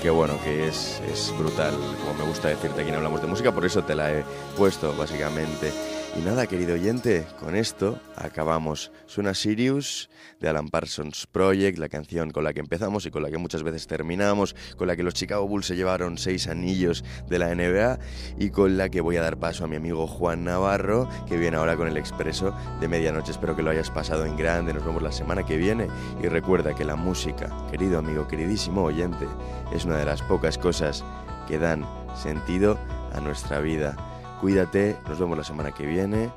que 0.00 0.08
bueno, 0.08 0.34
que 0.44 0.68
es, 0.68 1.02
es 1.12 1.34
brutal, 1.36 1.74
como 2.04 2.14
me 2.14 2.22
gusta 2.28 2.46
decirte 2.46 2.82
aquí 2.82 2.90
en 2.90 2.94
Hablamos 2.94 3.22
de 3.22 3.26
Música, 3.26 3.50
por 3.50 3.64
eso 3.64 3.82
te 3.82 3.96
la 3.96 4.12
he 4.12 4.24
puesto 4.56 4.94
básicamente. 4.96 5.72
Y 6.16 6.22
nada, 6.22 6.48
querido 6.48 6.74
oyente, 6.74 7.24
con 7.38 7.54
esto 7.54 8.00
acabamos. 8.16 8.90
Suena 9.06 9.32
Sirius 9.32 10.10
de 10.40 10.48
Alan 10.48 10.68
Parsons 10.68 11.28
Project, 11.28 11.78
la 11.78 11.88
canción 11.88 12.30
con 12.30 12.42
la 12.42 12.52
que 12.52 12.58
empezamos 12.58 13.06
y 13.06 13.12
con 13.12 13.22
la 13.22 13.30
que 13.30 13.38
muchas 13.38 13.62
veces 13.62 13.86
terminamos, 13.86 14.56
con 14.76 14.88
la 14.88 14.96
que 14.96 15.04
los 15.04 15.14
Chicago 15.14 15.46
Bulls 15.46 15.66
se 15.66 15.76
llevaron 15.76 16.18
seis 16.18 16.48
anillos 16.48 17.04
de 17.28 17.38
la 17.38 17.54
NBA 17.54 18.00
y 18.38 18.50
con 18.50 18.76
la 18.76 18.88
que 18.88 19.00
voy 19.00 19.18
a 19.18 19.22
dar 19.22 19.38
paso 19.38 19.64
a 19.64 19.68
mi 19.68 19.76
amigo 19.76 20.08
Juan 20.08 20.42
Navarro, 20.42 21.08
que 21.28 21.36
viene 21.36 21.56
ahora 21.56 21.76
con 21.76 21.86
el 21.86 21.96
expreso 21.96 22.54
de 22.80 22.88
medianoche. 22.88 23.30
Espero 23.30 23.54
que 23.54 23.62
lo 23.62 23.70
hayas 23.70 23.90
pasado 23.90 24.26
en 24.26 24.36
grande. 24.36 24.74
Nos 24.74 24.84
vemos 24.84 25.02
la 25.02 25.12
semana 25.12 25.46
que 25.46 25.56
viene. 25.58 25.86
Y 26.20 26.26
recuerda 26.26 26.74
que 26.74 26.84
la 26.84 26.96
música, 26.96 27.56
querido 27.70 28.00
amigo, 28.00 28.26
queridísimo 28.26 28.82
oyente, 28.82 29.26
es 29.72 29.84
una 29.84 29.96
de 29.96 30.06
las 30.06 30.22
pocas 30.22 30.58
cosas 30.58 31.04
que 31.46 31.58
dan 31.58 31.86
sentido 32.16 32.78
a 33.12 33.20
nuestra 33.20 33.60
vida. 33.60 33.96
Cuídate, 34.40 34.96
nos 35.06 35.18
vemos 35.18 35.36
la 35.36 35.44
semana 35.44 35.70
que 35.70 35.84
viene 35.84 36.30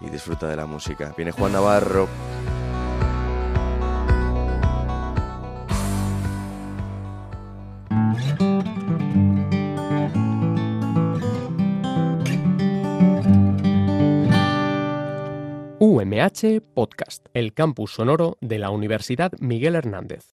y 0.00 0.08
disfruta 0.08 0.46
de 0.46 0.54
la 0.54 0.66
música. 0.66 1.12
Viene 1.16 1.32
Juan 1.32 1.52
Navarro. 1.52 2.08
UMH 15.80 16.60
Podcast, 16.72 17.26
el 17.34 17.52
campus 17.52 17.94
sonoro 17.94 18.38
de 18.40 18.60
la 18.60 18.70
Universidad 18.70 19.32
Miguel 19.40 19.74
Hernández. 19.74 20.28